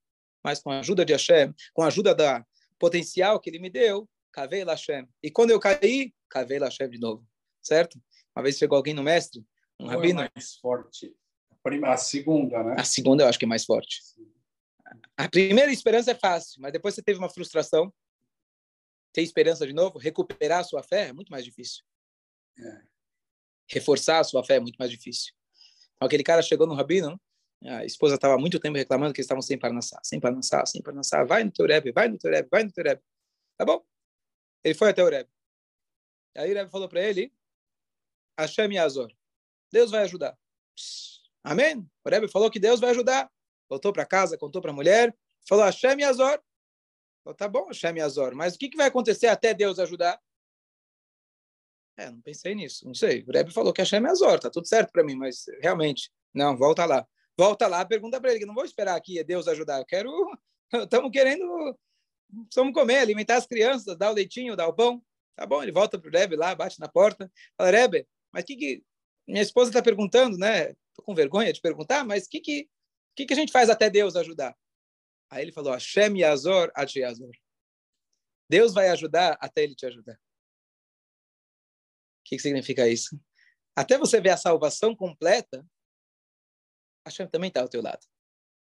mas 0.43 0.61
com 0.61 0.71
a 0.71 0.79
ajuda 0.79 1.05
de 1.05 1.13
Hashem, 1.13 1.53
com 1.73 1.81
a 1.81 1.87
ajuda 1.87 2.13
da 2.13 2.45
potencial 2.77 3.39
que 3.39 3.49
ele 3.49 3.59
me 3.59 3.69
deu, 3.69 4.09
cavei 4.31 4.63
Hashem. 4.63 5.07
E 5.21 5.31
quando 5.31 5.51
eu 5.51 5.59
caí, 5.59 6.13
cavei 6.29 6.59
Hashem 6.59 6.89
de 6.89 6.99
novo. 6.99 7.25
Certo? 7.61 7.99
Uma 8.35 8.43
vez 8.43 8.57
chegou 8.57 8.75
alguém 8.75 8.93
no 8.93 9.03
mestre, 9.03 9.39
um 9.79 9.85
Qual 9.85 9.95
rabino. 9.95 10.21
É 10.21 10.29
mais 10.35 10.55
forte? 10.55 11.15
A 11.85 11.97
segunda, 11.97 12.61
né? 12.61 12.75
A 12.77 12.83
segunda 12.83 13.23
eu 13.23 13.27
acho 13.27 13.39
que 13.39 13.45
é 13.45 13.47
mais 13.47 13.63
forte. 13.63 14.01
A 15.15 15.29
primeira 15.29 15.71
esperança 15.71 16.11
é 16.11 16.15
fácil, 16.15 16.61
mas 16.61 16.73
depois 16.73 16.93
você 16.93 17.01
teve 17.01 17.17
uma 17.19 17.29
frustração, 17.29 17.91
ter 19.13 19.21
esperança 19.21 19.65
de 19.65 19.73
novo, 19.73 19.99
recuperar 19.99 20.59
a 20.59 20.63
sua 20.63 20.83
fé 20.83 21.09
é 21.09 21.13
muito 21.13 21.29
mais 21.29 21.45
difícil. 21.45 21.83
É. 22.57 22.81
Reforçar 23.69 24.19
a 24.19 24.23
sua 24.23 24.43
fé 24.43 24.55
é 24.55 24.59
muito 24.59 24.75
mais 24.77 24.91
difícil. 24.91 25.33
Então, 25.95 26.07
aquele 26.07 26.23
cara 26.23 26.41
chegou 26.41 26.67
no 26.67 26.73
rabino, 26.73 27.21
a 27.63 27.85
esposa 27.85 28.15
estava 28.15 28.37
muito 28.37 28.59
tempo 28.59 28.77
reclamando 28.77 29.13
que 29.13 29.21
eles 29.21 29.25
estavam 29.25 29.41
sem 29.41 29.57
parnassá, 29.57 29.99
sem 30.03 30.19
parnassá, 30.19 30.65
sem 30.65 30.81
parnassá. 30.81 31.23
Vai 31.23 31.43
no 31.43 31.51
teu 31.51 31.65
Rebbe, 31.65 31.91
vai 31.91 32.09
no 32.09 32.17
teu 32.17 32.29
Rebbe, 32.29 32.49
vai 32.51 32.63
no 32.63 32.71
teu 32.71 32.83
Rebbe. 32.83 33.01
Tá 33.57 33.63
bom? 33.63 33.85
Ele 34.63 34.73
foi 34.73 34.89
até 34.89 35.03
o 35.03 35.09
Rebbe. 35.09 35.29
Aí 36.35 36.51
o 36.51 36.55
Rebbe 36.55 36.71
falou 36.71 36.89
para 36.89 37.01
ele, 37.01 37.31
Hashem 38.37 38.73
Yazor, 38.73 39.13
Deus 39.71 39.91
vai 39.91 40.03
ajudar. 40.03 40.37
Amém? 41.43 41.87
O 42.03 42.09
Rebbe 42.09 42.27
falou 42.27 42.49
que 42.49 42.59
Deus 42.59 42.79
vai 42.79 42.89
ajudar. 42.89 43.31
Voltou 43.69 43.93
para 43.93 44.05
casa, 44.05 44.37
contou 44.37 44.61
para 44.61 44.71
a 44.71 44.73
mulher, 44.73 45.15
falou 45.47 45.63
Hashem 45.63 46.01
Yazor, 46.01 46.41
Tá 47.37 47.47
bom, 47.47 47.67
Hashem 47.67 48.01
Azor, 48.01 48.35
mas 48.35 48.55
o 48.55 48.59
que, 48.59 48.69
que 48.69 48.75
vai 48.75 48.87
acontecer 48.87 49.27
até 49.27 49.53
Deus 49.53 49.79
ajudar? 49.79 50.19
É, 51.95 52.09
não 52.09 52.21
pensei 52.21 52.53
nisso, 52.53 52.85
não 52.85 52.93
sei. 52.93 53.23
O 53.27 53.31
Rebbe 53.31 53.53
falou 53.53 53.71
que 53.71 53.81
Hashem 53.81 54.05
Azor, 54.07 54.39
tá 54.39 54.49
tudo 54.49 54.67
certo 54.67 54.91
para 54.91 55.03
mim, 55.03 55.15
mas 55.15 55.45
realmente, 55.61 56.11
não, 56.33 56.57
volta 56.57 56.85
lá. 56.85 57.07
Volta 57.37 57.67
lá, 57.67 57.85
pergunta 57.85 58.19
para 58.19 58.31
ele, 58.31 58.39
que 58.39 58.45
não 58.45 58.53
vou 58.53 58.65
esperar 58.65 58.95
aqui 58.95 59.23
Deus 59.23 59.47
ajudar, 59.47 59.79
eu 59.79 59.85
quero, 59.85 60.11
estamos 60.73 61.11
querendo, 61.11 61.77
vamos 62.53 62.73
comer, 62.73 62.97
alimentar 62.97 63.37
as 63.37 63.47
crianças, 63.47 63.97
dar 63.97 64.11
o 64.11 64.13
leitinho, 64.13 64.55
dar 64.55 64.67
o 64.67 64.73
pão. 64.73 65.01
Tá 65.35 65.45
bom, 65.45 65.63
ele 65.63 65.71
volta 65.71 65.97
pro 65.97 66.11
Rebbe 66.11 66.35
lá, 66.35 66.53
bate 66.53 66.79
na 66.79 66.87
porta, 66.87 67.31
fala, 67.57 67.71
Rebbe, 67.71 68.07
mas 68.31 68.43
que 68.43 68.55
que... 68.55 68.83
Minha 69.25 69.41
esposa 69.41 69.69
está 69.69 69.81
perguntando, 69.81 70.37
né? 70.37 70.73
Tô 70.93 71.01
com 71.01 71.15
vergonha 71.15 71.53
de 71.53 71.61
perguntar, 71.61 72.03
mas 72.03 72.27
que 72.27 72.41
que, 72.41 72.69
que 73.15 73.25
que 73.25 73.33
a 73.33 73.37
gente 73.37 73.53
faz 73.53 73.69
até 73.69 73.89
Deus 73.89 74.17
ajudar? 74.17 74.53
Aí 75.33 75.41
ele 75.41 75.51
falou, 75.51 75.73
Hashem 75.73 76.19
Yazor 76.19 76.71
Ad 76.75 76.99
Yazor. 76.99 77.31
Deus 78.47 78.71
vai 78.71 78.89
ajudar 78.89 79.35
até 79.41 79.63
ele 79.63 79.73
te 79.73 79.83
ajudar. 79.83 80.13
O 80.13 80.19
que, 82.25 82.35
que 82.35 82.41
significa 82.41 82.87
isso? 82.87 83.19
Até 83.75 83.97
você 83.97 84.21
ver 84.21 84.29
a 84.29 84.37
salvação 84.37 84.95
completa, 84.95 85.65
Hashem 87.03 87.27
também 87.27 87.47
está 87.47 87.61
ao 87.61 87.67
teu 87.67 87.81
lado. 87.81 88.05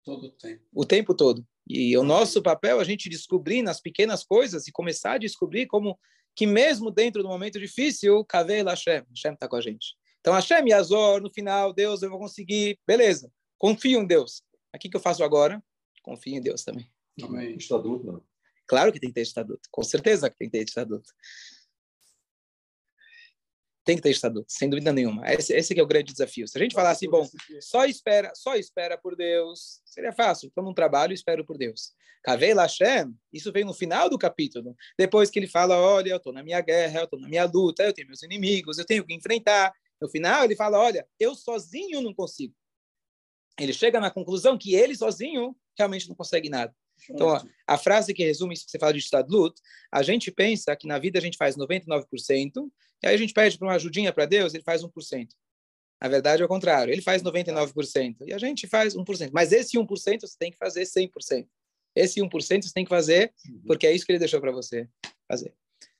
Todo 0.04 0.26
o 0.26 0.32
tempo. 0.32 0.66
O 0.74 0.84
tempo 0.84 1.16
todo. 1.16 1.48
E 1.68 1.96
o 1.96 2.04
nosso 2.04 2.42
papel 2.42 2.80
é 2.80 2.82
a 2.82 2.86
gente 2.86 3.10
descobrir 3.10 3.62
nas 3.62 3.80
pequenas 3.80 4.24
coisas 4.24 4.68
e 4.68 4.72
começar 4.72 5.14
a 5.14 5.20
descobrir 5.20 5.68
como 5.68 6.00
que 6.36 6.48
mesmo 6.48 6.90
dentro 6.90 7.22
do 7.22 7.30
momento 7.30 7.60
difícil, 7.60 8.26
Kavel 8.26 8.66
Hashem, 8.66 9.04
Hashem 9.08 9.34
está 9.34 9.48
com 9.48 9.56
a 9.56 9.62
gente. 9.62 9.96
Então, 10.20 10.34
Hashem 10.34 10.68
Yazor, 10.68 11.22
no 11.22 11.32
final, 11.32 11.72
Deus, 11.72 12.02
eu 12.02 12.10
vou 12.10 12.18
conseguir. 12.18 12.80
Beleza, 12.88 13.32
confio 13.56 14.02
em 14.02 14.08
Deus. 14.08 14.42
O 14.74 14.80
que, 14.80 14.90
que 14.90 14.98
eu 14.98 15.02
faço 15.02 15.24
agora? 15.24 15.64
Confie 16.06 16.36
em 16.36 16.42
Deus 16.42 16.64
também. 16.64 16.88
Amém. 17.22 17.56
Estatuto, 17.56 18.06
não? 18.06 18.24
Claro 18.68 18.94
que 18.94 19.00
tem 19.00 19.10
que 19.10 19.16
ter 19.16 19.22
estatuto. 19.22 19.68
Com 19.72 19.84
certeza 19.84 20.30
que 20.30 20.38
tem 20.38 20.50
que 20.50 20.58
ter 20.58 20.64
estatuto. 20.64 21.10
Tem 23.84 23.96
que 23.96 24.02
ter 24.02 24.10
estatuto, 24.10 24.48
sem 24.50 24.68
dúvida 24.68 24.92
nenhuma. 24.92 25.32
Esse, 25.32 25.54
esse 25.54 25.80
é 25.80 25.84
o 25.84 25.86
grande 25.86 26.12
desafio. 26.12 26.48
Se 26.48 26.58
a 26.58 26.62
gente 26.62 26.74
falar 26.74 26.90
assim, 26.90 27.08
bom, 27.08 27.28
só 27.62 27.86
espera, 27.86 28.32
só 28.34 28.56
espera 28.56 28.98
por 28.98 29.16
Deus, 29.16 29.80
seria 29.86 30.12
fácil. 30.12 30.48
Estou 30.48 30.64
num 30.64 30.74
trabalho 30.74 31.12
e 31.12 31.14
espero 31.14 31.46
por 31.46 31.56
Deus. 31.56 31.94
Kavei 32.24 32.56
Lashem, 32.56 33.16
isso 33.32 33.52
vem 33.52 33.64
no 33.64 33.76
final 33.76 34.10
do 34.10 34.18
capítulo. 34.18 34.76
Depois 34.98 35.30
que 35.30 35.38
ele 35.38 35.48
fala, 35.48 35.78
olha, 35.78 36.10
eu 36.10 36.18
estou 36.18 36.34
na 36.34 36.42
minha 36.42 36.60
guerra, 36.62 37.02
eu 37.02 37.04
estou 37.04 37.20
na 37.20 37.30
minha 37.30 37.46
luta, 37.46 37.84
eu 37.84 37.94
tenho 37.94 38.08
meus 38.08 38.24
inimigos, 38.24 38.80
eu 38.80 38.86
tenho 38.86 39.06
que 39.06 39.14
enfrentar. 39.14 39.72
No 40.02 40.10
final 40.10 40.44
ele 40.44 40.56
fala, 40.56 40.80
olha, 40.80 41.08
eu 41.20 41.36
sozinho 41.36 42.02
não 42.02 42.14
consigo. 42.14 42.56
Ele 43.60 43.72
chega 43.72 44.00
na 44.00 44.10
conclusão 44.10 44.58
que 44.58 44.74
ele 44.74 44.96
sozinho 44.96 45.56
realmente 45.78 46.08
não 46.08 46.16
consegue 46.16 46.50
nada. 46.50 46.74
Então, 47.10 47.28
ó, 47.28 47.42
a 47.68 47.78
frase 47.78 48.14
que 48.14 48.24
resume 48.24 48.54
isso 48.54 48.66
que 48.66 48.72
você 48.72 48.80
fala 48.80 48.94
de 48.94 49.00
Stadlut, 49.00 49.60
a 49.92 50.02
gente 50.02 50.32
pensa 50.32 50.76
que 50.76 50.88
na 50.88 50.98
vida 50.98 51.20
a 51.20 51.22
gente 51.22 51.38
faz 51.38 51.56
99%, 51.56 52.06
e 53.04 53.08
aí 53.08 53.14
a 53.14 53.18
gente 53.18 53.34
pede 53.34 53.58
para 53.58 53.68
uma 53.68 53.76
ajudinha 53.76 54.14
para 54.14 54.26
Deus, 54.26 54.54
ele 54.54 54.64
faz 54.64 54.84
1%. 54.84 55.28
Na 56.02 56.10
verdade, 56.10 56.42
é 56.42 56.46
o 56.46 56.48
contrário, 56.48 56.92
ele 56.92 57.02
faz 57.02 57.22
99%, 57.22 58.18
e 58.28 58.34
a 58.34 58.38
gente 58.38 58.68
faz 58.68 58.96
1%. 58.96 59.32
Mas 59.34 59.52
esse 59.52 59.78
1% 59.78 60.22
você 60.22 60.38
tem 60.38 60.52
que 60.52 60.58
fazer 60.58 60.84
100%. 60.84 61.48
Esse 61.96 62.20
1% 62.20 62.64
você 62.64 62.74
tem 62.74 62.84
que 62.84 62.90
fazer, 62.90 63.34
uhum. 63.48 63.62
porque 63.68 63.88
é 63.88 63.94
isso 63.94 64.06
que 64.06 64.12
ele 64.12 64.20
deixou 64.20 64.42
para 64.42 64.52
você 64.52 64.88
fazer. 65.28 65.54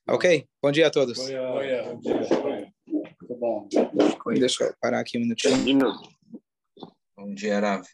Ok? 0.08 0.46
Bom 0.62 0.70
dia 0.70 0.86
a 0.86 0.90
todos. 0.90 1.18
Bom 1.18 1.26
dia. 1.26 1.82
Bom 1.82 1.98
dia. 1.98 2.72
Muito 2.86 3.34
bom. 3.36 3.68
Deixa 4.38 4.64
eu 4.64 4.74
parar 4.80 5.00
aqui 5.00 5.18
um 5.18 5.22
minutinho. 5.22 5.92
Bom 7.16 7.34
dia, 7.34 7.58
Rav. 7.58 7.84